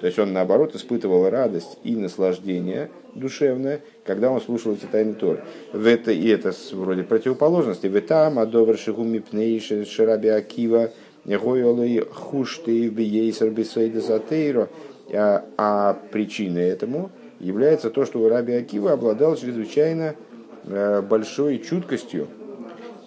То 0.00 0.06
есть 0.06 0.18
он 0.18 0.32
наоборот 0.32 0.74
испытывал 0.74 1.28
радость 1.28 1.78
и 1.82 1.96
наслаждение 1.96 2.88
душевное, 3.14 3.80
когда 4.04 4.30
он 4.30 4.40
слушал 4.40 4.72
эти 4.72 4.86
тайны 4.86 5.14
Торы. 5.14 5.42
В 5.72 5.86
это, 5.86 6.12
и 6.12 6.28
это 6.28 6.52
вроде 6.72 7.02
противоположности. 7.02 7.88
В 7.88 8.00
там 8.00 8.38
адовер 8.38 8.78
шигуми 8.78 9.18
пнейши 9.18 9.84
шираби 9.84 10.28
акива 10.28 10.92
гойолы 11.24 12.06
хушты 12.12 12.88
бейсер 12.90 13.50
бисейда 13.50 14.00
затейро. 14.00 14.68
А, 15.10 15.44
а 15.56 15.98
причиной 16.12 16.68
этому 16.68 17.10
является 17.40 17.90
то, 17.90 18.04
что 18.04 18.28
Раби 18.28 18.52
Акива 18.52 18.92
обладал 18.92 19.36
чрезвычайно 19.36 20.16
э, 20.64 21.02
большой 21.02 21.58
чуткостью 21.58 22.28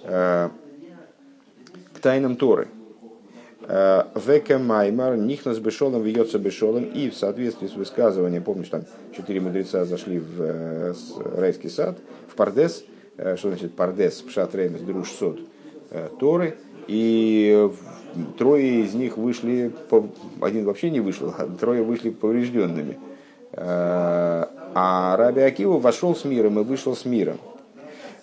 э, 0.03 0.49
к 1.93 1.99
тайнам 1.99 2.35
Торы. 2.35 2.67
Э, 3.61 4.03
Века 4.15 4.57
Маймар, 4.57 5.17
Нихнас 5.17 5.59
Бешолом, 5.59 6.01
Вьется 6.03 6.39
Бешолом, 6.39 6.83
и 6.83 7.09
в 7.09 7.15
соответствии 7.15 7.67
с 7.67 7.73
высказыванием, 7.73 8.43
помнишь, 8.43 8.69
там 8.69 8.83
четыре 9.15 9.41
мудреца 9.41 9.85
зашли 9.85 10.19
в 10.19 10.95
райский 11.35 11.69
сад, 11.69 11.97
в 12.27 12.35
Пардес, 12.35 12.85
что 13.15 13.49
значит 13.49 13.75
Пардес, 13.75 14.21
Пшат 14.21 14.55
Реймес, 14.55 14.81
Друж 14.81 15.11
Сод, 15.11 15.39
Торы, 16.19 16.57
и 16.87 17.69
трое 18.37 18.81
из 18.81 18.93
них 18.93 19.17
вышли, 19.17 19.71
один 20.41 20.65
вообще 20.65 20.89
не 20.89 21.01
вышел, 21.01 21.33
а 21.37 21.47
трое 21.47 21.83
вышли 21.83 22.09
поврежденными. 22.09 22.97
А 23.53 25.15
Раби 25.17 25.41
Акива 25.41 25.79
вошел 25.79 26.15
с 26.15 26.25
миром 26.25 26.59
и 26.59 26.63
вышел 26.63 26.95
с 26.95 27.05
миром. 27.05 27.37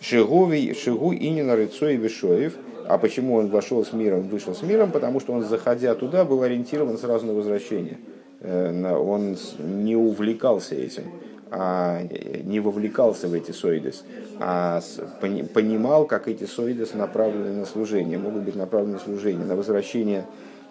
Шигу 0.00 0.52
Инина 0.52 1.56
Рыцой 1.56 1.96
Вишоев. 1.96 2.54
А 2.88 2.96
почему 2.96 3.34
он 3.34 3.48
вошел 3.48 3.84
с 3.84 3.92
миром, 3.92 4.22
вышел 4.28 4.54
с 4.54 4.62
миром? 4.62 4.92
Потому 4.92 5.20
что 5.20 5.34
он, 5.34 5.44
заходя 5.44 5.94
туда, 5.94 6.24
был 6.24 6.42
ориентирован 6.42 6.96
сразу 6.96 7.26
на 7.26 7.34
возвращение. 7.34 7.98
Э, 8.40 8.94
он 8.94 9.36
не 9.58 9.94
увлекался 9.94 10.74
этим, 10.74 11.04
а 11.50 12.00
не 12.44 12.60
вовлекался 12.60 13.28
в 13.28 13.34
эти 13.34 13.50
соидес, 13.50 14.04
а 14.40 14.80
понимал, 15.20 16.06
как 16.06 16.28
эти 16.28 16.44
соидес 16.44 16.94
направлены 16.94 17.52
на 17.52 17.66
служение, 17.66 18.16
могут 18.16 18.44
быть 18.44 18.56
направлены 18.56 18.94
на 18.94 19.00
служение, 19.00 19.44
на 19.44 19.54
возвращение 19.54 20.24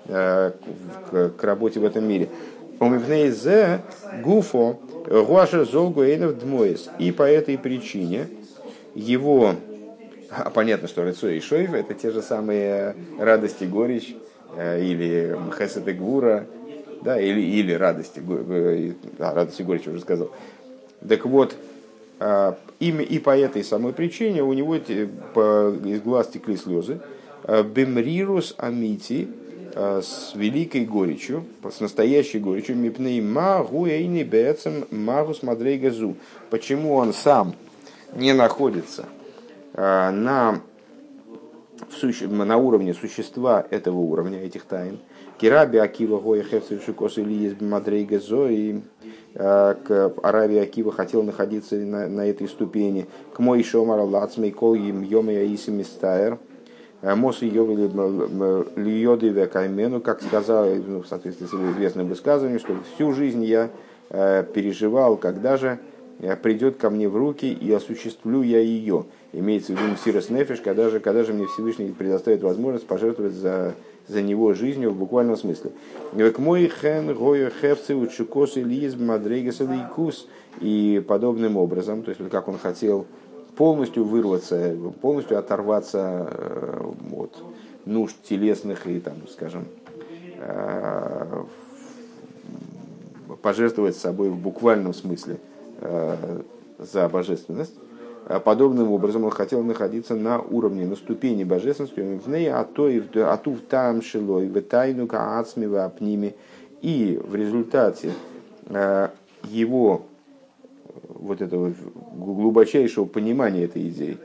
э, 0.05 0.51
к 1.11 1.43
работе 1.43 1.79
в 1.79 1.85
этом 1.85 2.07
мире. 2.07 2.29
Омивнейзе 2.79 3.81
гуфо 4.23 4.79
гуаша 5.07 5.65
золгуэйнов 5.65 6.39
дмоис. 6.39 6.89
И 6.99 7.11
по 7.11 7.23
этой 7.23 7.57
причине 7.57 8.27
его... 8.93 9.55
А 10.29 10.49
понятно, 10.49 10.87
что 10.87 11.03
Рыцой 11.03 11.37
и 11.37 11.39
Шойв 11.39 11.73
это 11.73 11.93
те 11.93 12.11
же 12.11 12.21
самые 12.21 12.95
радости 13.17 13.63
горечь, 13.63 14.13
э, 14.57 14.83
или 14.83 15.37
Хесед 15.57 15.87
и 15.87 15.93
Гвура, 15.93 16.45
да, 17.01 17.19
или, 17.19 17.39
или 17.39 17.71
радости, 17.71 18.21
а, 19.19 19.33
радости 19.33 19.61
горечь 19.61 19.87
уже 19.87 20.01
сказал. 20.01 20.31
Так 21.07 21.25
вот, 21.25 21.55
а, 22.19 22.57
имя 22.79 23.03
и 23.03 23.19
по 23.19 23.37
этой 23.37 23.63
самой 23.63 23.93
причине 23.93 24.43
у 24.43 24.51
него 24.51 24.75
из 24.75 26.01
глаз 26.01 26.27
текли 26.27 26.57
слезы. 26.57 26.99
«Э, 27.43 27.63
Бемрирус 27.63 28.53
амити 28.57 29.29
Э, 29.29 29.46
с 29.77 30.33
великой 30.33 30.85
горечью, 30.85 31.45
с 31.69 31.79
настоящей 31.79 32.39
горечью, 32.39 32.75
мипней 32.75 33.21
магу 33.21 33.85
эйни 33.85 34.23
бецем 34.23 34.85
магу 34.89 35.35
смотрей 35.35 35.77
газу. 35.77 36.15
Почему 36.49 36.95
он 36.95 37.13
сам 37.13 37.53
не 38.15 38.33
находится 38.33 39.05
э, 39.73 40.09
на, 40.09 40.61
в 41.89 41.93
суще, 41.93 42.27
на 42.27 42.57
уровне 42.57 42.93
существа 42.95 43.65
этого 43.69 43.97
уровня, 43.97 44.39
этих 44.39 44.63
тайн. 44.63 44.97
Кираби 45.39 45.77
Акива 45.77 46.19
Гоя 46.19 46.41
Хефцевшикос 46.41 47.19
или 47.19 47.33
есть 47.33 47.61
Мадрей 47.61 48.05
Газо, 48.05 48.47
и 48.47 48.79
э, 49.35 50.09
Араби 50.23 50.55
Акива 50.55 50.91
хотел 50.91 51.21
находиться 51.21 51.75
на, 51.75 52.07
на 52.07 52.25
этой 52.25 52.47
ступени. 52.47 53.05
К 53.33 53.39
мой 53.39 53.61
Шомара 53.61 54.01
Лацмей 54.01 54.51
Кол 54.51 54.73
Йом 54.73 55.03
Йом 55.03 55.29
Яисим 55.29 55.77
Мистайр– 55.77 56.39
Э, 56.49 56.56
Мос 57.15 57.41
Льоды 57.41 59.29
Векаймену, 59.29 60.01
как 60.01 60.21
сказал, 60.21 60.67
ну, 60.87 61.01
в 61.01 61.07
соответствии 61.07 61.45
с 61.45 61.53
известным 61.53 62.07
высказыванием, 62.07 62.59
что 62.59 62.75
всю 62.95 63.13
жизнь 63.13 63.43
я 63.43 63.69
э, 64.09 64.43
переживал, 64.53 65.15
когда 65.15 65.57
же 65.57 65.79
э, 66.19 66.35
придет 66.35 66.77
ко 66.77 66.89
мне 66.89 67.07
в 67.07 67.15
руки 67.15 67.51
и 67.51 67.71
осуществлю 67.71 68.41
я 68.41 68.59
ее. 68.59 69.05
Имеется 69.33 69.73
в 69.73 69.75
виду 69.75 69.95
Сирос 70.03 70.29
Нефиш, 70.29 70.61
когда 70.61 70.89
же, 70.89 70.99
когда 70.99 71.23
же 71.23 71.33
мне 71.33 71.45
Всевышний 71.47 71.91
предоставит 71.91 72.41
возможность 72.41 72.87
пожертвовать 72.87 73.33
за, 73.33 73.75
за 74.07 74.21
него 74.21 74.53
жизнью 74.53 74.91
в 74.91 74.97
буквальном 74.97 75.37
смысле. 75.37 75.71
Мой 76.37 76.67
хен, 76.81 77.13
гою 77.13 77.51
хевцы, 77.61 77.95
учукос, 77.95 78.55
лиз, 78.55 78.95
мадрегес, 78.95 79.61
и 80.61 81.03
подобным 81.07 81.57
образом, 81.57 82.01
то 82.03 82.09
есть 82.09 82.19
вот 82.19 82.31
как 82.31 82.47
он 82.47 82.57
хотел 82.57 83.05
полностью 83.57 84.05
вырваться, 84.05 84.75
полностью 85.01 85.37
оторваться 85.39 86.27
э, 86.29 86.91
от 87.13 87.43
нужд 87.85 88.15
телесных 88.23 88.85
и, 88.85 88.99
там, 88.99 89.15
скажем, 89.29 89.65
э, 90.39 91.43
пожертвовать 93.41 93.97
собой 93.97 94.29
в 94.29 94.37
буквальном 94.37 94.93
смысле 94.93 95.39
э, 95.81 96.41
за 96.77 97.09
божественность. 97.09 97.73
А 98.27 98.39
подобным 98.39 98.91
образом 98.91 99.23
он 99.23 99.31
хотел 99.31 99.63
находиться 99.63 100.13
на 100.13 100.39
уровне, 100.39 100.85
на 100.85 100.95
ступени 100.95 101.43
божественности, 101.43 101.99
а 102.45 102.63
то 102.63 102.89
и 102.89 103.01
а 103.15 103.37
ту 103.37 103.53
в 103.53 103.61
там 103.61 104.01
шилой, 104.01 104.47
в 104.47 104.61
тайну 104.61 105.07
каацми 105.07 105.65
в 105.65 105.83
апними. 105.83 106.35
И 106.81 107.19
в 107.25 107.33
результате 107.35 108.11
его 109.49 110.03
вот 111.07 111.41
этого 111.41 111.73
глубочайшего 112.13 113.05
понимания 113.05 113.63
этой 113.63 113.87
идеи 113.89 114.17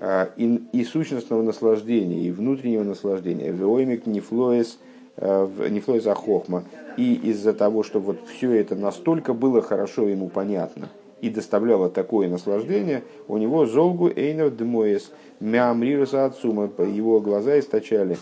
а, 0.00 0.30
и, 0.36 0.60
и 0.72 0.84
сущностного 0.84 1.42
наслаждения, 1.42 2.22
и 2.26 2.30
внутреннего 2.30 2.84
наслаждения. 2.84 3.50
Веоймик 3.52 4.06
нефлоес, 4.06 4.78
а, 5.16 5.48
нефлоес 5.68 6.06
ахохма. 6.06 6.64
И 6.96 7.14
из-за 7.14 7.52
того, 7.52 7.82
что 7.82 8.00
вот 8.00 8.18
все 8.28 8.52
это 8.52 8.76
настолько 8.76 9.32
было 9.32 9.62
хорошо 9.62 10.08
ему 10.08 10.28
понятно 10.28 10.88
и 11.20 11.30
доставляло 11.30 11.88
такое 11.88 12.28
наслаждение, 12.28 13.02
у 13.28 13.38
него 13.38 13.64
золгу 13.64 14.10
эйнов 14.14 14.56
дмоес, 14.56 15.10
мямрируса 15.40 16.26
отцума, 16.26 16.70
его 16.78 17.18
глаза 17.20 17.58
источали, 17.58 18.18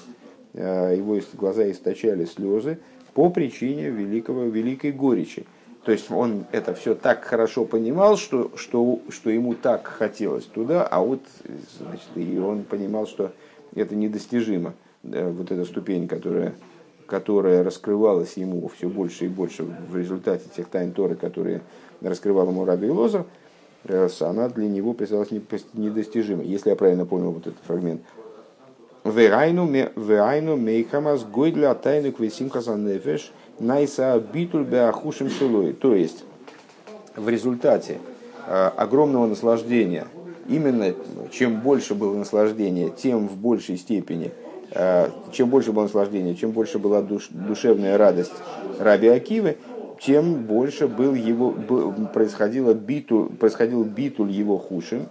а, 0.54 0.94
его 0.94 1.18
глаза 1.34 1.68
источали 1.68 2.26
слезы 2.26 2.78
по 3.14 3.28
причине 3.28 3.90
великого, 3.90 4.44
великой 4.44 4.92
горечи. 4.92 5.46
То 5.84 5.90
есть 5.90 6.10
он 6.10 6.44
это 6.52 6.74
все 6.74 6.94
так 6.94 7.24
хорошо 7.24 7.64
понимал, 7.64 8.16
что, 8.16 8.52
что, 8.56 9.00
что 9.08 9.30
ему 9.30 9.54
так 9.54 9.88
хотелось 9.88 10.44
туда, 10.44 10.86
а 10.86 11.00
вот 11.00 11.20
значит, 11.78 12.06
и 12.14 12.38
он 12.38 12.62
понимал, 12.62 13.06
что 13.06 13.32
это 13.74 13.96
недостижимо. 13.96 14.74
Вот 15.02 15.50
эта 15.50 15.64
ступень, 15.64 16.06
которая, 16.06 16.54
которая 17.06 17.64
раскрывалась 17.64 18.36
ему 18.36 18.68
все 18.68 18.88
больше 18.88 19.24
и 19.24 19.28
больше 19.28 19.64
в 19.64 19.96
результате 19.96 20.44
тех 20.54 20.68
тайн 20.68 20.92
Торы, 20.92 21.16
которые 21.16 21.62
раскрывал 22.00 22.48
ему 22.50 22.64
Раби 22.64 22.88
Лозер, 22.88 23.24
э, 23.84 24.08
она 24.20 24.48
для 24.48 24.68
него 24.68 24.92
представлялась 24.92 25.32
недостижимой. 25.72 26.46
Если 26.46 26.70
я 26.70 26.76
правильно 26.76 27.06
понял 27.06 27.32
вот 27.32 27.48
этот 27.48 27.58
фрагмент. 27.66 28.02
דהיינו 29.02 30.56
מחמת 30.56 31.24
גודל 31.24 31.74
התענוג 31.74 32.12
ושמחת 32.12 32.76
הנפש – 32.76 33.32
נעשה 33.36 34.20
ביטול 34.32 34.64
בהחושים 34.64 35.30
שלו. 35.30 35.72
То 35.72 35.94
есть, 35.94 36.24
в 37.16 37.28
результате 37.28 37.98
э, 38.46 38.70
огромного 38.76 39.26
наслаждения, 39.26 40.06
именно 40.48 40.94
чем 41.30 41.60
больше 41.60 41.94
было 41.94 42.16
наслаждения, 42.16 42.90
тем 42.90 43.28
в 43.28 43.36
большей 43.36 43.76
степени, 43.76 44.32
э, 44.70 45.10
чем 45.32 45.50
больше 45.50 45.72
было 45.72 45.84
наслаждения, 45.84 46.34
чем 46.34 46.52
больше 46.52 46.78
была 46.78 47.02
душ, 47.02 47.28
душевная 47.30 47.98
радость 47.98 48.32
Раби 48.78 49.08
Акивы, 49.08 49.58
тем 50.00 50.44
больше 50.44 50.88
был 50.88 51.14
его, 51.14 51.52
происходило 52.12 52.74
битуль, 52.74 53.28
происходил 53.28 53.84
битуль 53.84 54.30
его 54.30 54.58
хушим, 54.58 55.06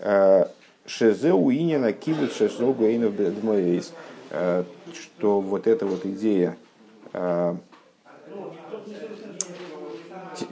э, 0.00 0.46
шезе 0.86 1.32
уинина 1.32 1.92
кивут 1.92 2.32
шешо 2.32 2.72
гуэйнов 2.72 3.12
что 4.92 5.40
вот 5.40 5.66
эта 5.66 5.86
вот 5.86 6.04
идея 6.06 6.56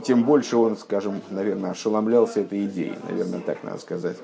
тем 0.04 0.24
больше 0.24 0.56
он, 0.56 0.76
скажем, 0.76 1.20
наверное, 1.30 1.70
ошеломлялся 1.70 2.40
этой 2.40 2.66
идеей, 2.66 2.94
наверное, 3.08 3.40
так 3.40 3.62
надо 3.64 3.78
сказать, 3.78 4.16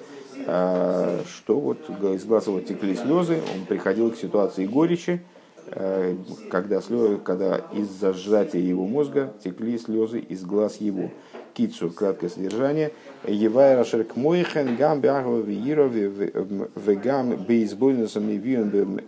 а, 0.47 1.23
что 1.27 1.59
вот 1.59 1.89
из 1.89 2.25
глаз 2.25 2.47
его 2.47 2.61
текли 2.61 2.95
слезы, 2.95 3.41
он 3.55 3.67
приходил 3.67 4.11
к 4.11 4.17
ситуации 4.17 4.67
горечи, 4.67 5.23
а, 5.69 6.17
когда, 6.51 6.81
слезы, 6.81 7.17
когда 7.17 7.57
из-за 7.73 8.13
сжатия 8.13 8.61
его 8.61 8.87
мозга 8.87 9.33
текли 9.43 9.79
слезы 9.79 10.21
из 10.21 10.45
глаз 10.45 10.77
его. 10.77 11.11
кицу, 11.55 11.91
краткое 11.91 12.29
содержание. 12.29 12.93
Евай 13.27 13.77
рашер 13.77 14.05
к 14.05 14.15
мойхен 14.15 14.77
гам 14.77 15.01
бягва 15.01 15.41
вииров 15.41 15.91
вегам 15.95 17.35
бейсбойнусом 17.37 18.29
и 18.29 18.37
вион 18.37 19.01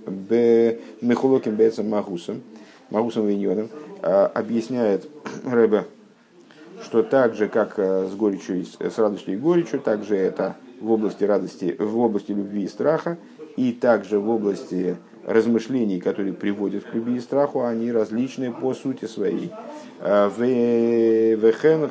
мехулоким 1.03 1.57
бейцем 1.57 1.91
магусом, 1.91 2.41
магусом 2.89 3.27
виньоном, 3.27 3.69
объясняет 4.03 5.09
Рэбе, 5.45 5.85
что 6.83 7.03
так 7.03 7.35
же, 7.35 7.49
как 7.49 7.79
с 7.79 8.15
горечью, 8.15 8.65
с 8.65 8.99
радостью 8.99 9.35
и 9.35 9.37
горечью, 9.37 9.81
также 9.81 10.17
это 10.17 10.57
в 10.81 10.91
области 10.91 11.25
радости, 11.25 11.77
в 11.79 11.99
области 11.99 12.33
любви 12.33 12.65
и 12.65 12.69
страха, 12.69 13.19
и 13.57 13.73
также 13.73 14.19
в 14.21 14.29
области 14.31 14.97
размышлений, 15.29 16.01
которые 16.01 16.33
приводят 16.33 16.85
к 16.85 16.95
любви 16.95 17.17
и 17.17 17.21
страху, 17.21 17.63
они 17.63 17.93
различны 17.93 18.51
по 18.53 18.73
сути 18.73 19.05
своей. 19.05 19.53
Э, 20.01 20.31
Вехен 21.35 21.85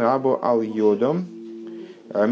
рабо 0.00 0.38
ал 0.42 0.60
йодом, 0.60 1.26
э, 2.12 2.26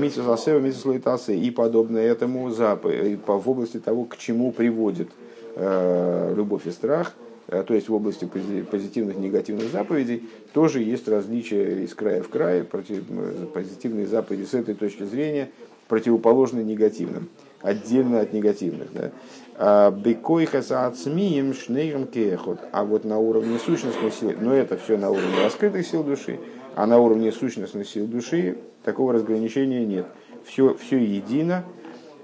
и 1.35 1.51
подобное 1.51 2.03
этому 2.03 2.51
в 2.51 3.49
области 3.49 3.79
того, 3.79 4.05
к 4.05 4.19
чему 4.19 4.53
приводит 4.53 5.09
э, 5.57 6.35
любовь 6.37 6.67
и 6.67 6.73
страх, 6.73 7.15
то 7.49 7.75
есть 7.75 7.89
в 7.89 7.95
области 7.95 8.29
позитивных 8.71 9.17
и 9.17 9.21
негативных 9.21 9.71
заповедей, 9.71 10.29
тоже 10.53 10.83
есть 10.83 11.09
различия 11.09 11.83
из 11.83 11.95
края 11.95 12.23
в 12.23 12.29
край. 12.29 12.63
Позитивные 12.63 14.07
заповеди 14.07 14.45
с 14.45 14.55
этой 14.55 14.75
точки 14.75 15.05
зрения 15.05 15.51
противоположны 15.89 16.61
негативным 16.61 17.31
отдельно 17.63 18.21
от 18.21 18.33
негативных. 18.33 18.93
Да? 18.93 19.11
А, 19.57 19.91
Бекойхаса 19.91 20.87
ацмием 20.87 21.55
шнейром 21.55 22.07
кехот. 22.07 22.61
А 22.73 22.85
вот 22.85 23.05
на 23.05 23.19
уровне 23.19 23.59
сущностных 23.59 24.15
сил, 24.15 24.33
но 24.41 24.55
это 24.55 24.77
все 24.77 24.97
на 24.97 25.11
уровне 25.11 25.43
раскрытых 25.43 25.87
сил 25.87 26.05
души, 26.05 26.39
а 26.77 26.87
на 26.87 26.99
уровне 26.99 27.33
сущностных 27.33 27.89
сил 27.89 28.07
души 28.07 28.59
такого 28.85 29.13
разграничения 29.13 29.85
нет. 29.85 30.07
Все, 30.45 30.75
все 30.75 30.99
едино, 30.99 31.65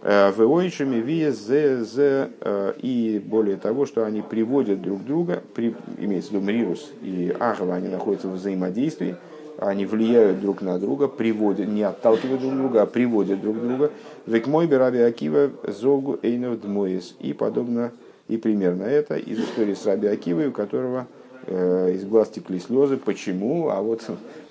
а, 0.06 0.30
Веойшами 0.32 0.96
виес 0.96 1.38
зе 1.38 2.30
а, 2.42 2.74
и 2.78 3.18
более 3.18 3.56
того, 3.56 3.86
что 3.86 4.04
они 4.04 4.20
приводят 4.20 4.82
друг 4.82 5.02
друга, 5.02 5.42
при, 5.54 5.74
имеется 5.98 6.30
в 6.30 6.34
виду 6.34 6.44
Мрирус 6.44 6.92
и 7.02 7.34
Ахава, 7.40 7.74
они 7.74 7.88
находятся 7.88 8.28
в 8.28 8.34
взаимодействии, 8.34 9.16
они 9.58 9.86
влияют 9.86 10.42
друг 10.42 10.60
на 10.60 10.78
друга, 10.78 11.08
приводят, 11.08 11.68
не 11.68 11.82
отталкивают 11.82 12.42
друг 12.42 12.54
друга, 12.54 12.82
а 12.82 12.86
приводят 12.86 13.40
друг 13.40 13.58
друга. 13.58 13.90
Век 14.26 14.46
мой 14.46 14.68
Раби 14.68 14.98
Акива 14.98 15.50
зогу 15.62 16.18
эйнов 16.22 16.60
дмоис. 16.60 17.16
И 17.20 17.32
подобно, 17.32 17.92
и 18.28 18.36
примерно 18.36 18.82
это 18.82 19.16
из 19.16 19.38
истории 19.38 19.74
с 19.74 19.86
Раби 19.86 20.08
Акивой, 20.08 20.48
у 20.48 20.52
которого 20.52 21.06
э, 21.06 21.13
из 21.48 22.04
глаз 22.04 22.30
текли 22.30 22.58
слезы. 22.58 22.96
Почему? 22.96 23.68
А 23.68 23.80
вот 23.80 24.02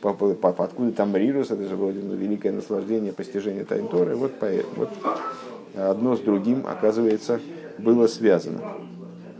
по, 0.01 0.13
по, 0.13 0.49
откуда 0.63 0.91
там 0.91 1.15
Рирус, 1.15 1.51
это 1.51 1.67
же 1.67 1.75
вроде 1.75 1.99
ну, 1.99 2.15
великое 2.15 2.51
наслаждение 2.51 3.13
постижения 3.13 3.65
Тайнторы. 3.65 4.15
Вот, 4.15 4.33
по, 4.39 4.49
вот 4.75 4.89
одно 5.75 6.15
с 6.15 6.19
другим, 6.19 6.65
оказывается, 6.67 7.39
было 7.77 8.07
связано. 8.07 8.61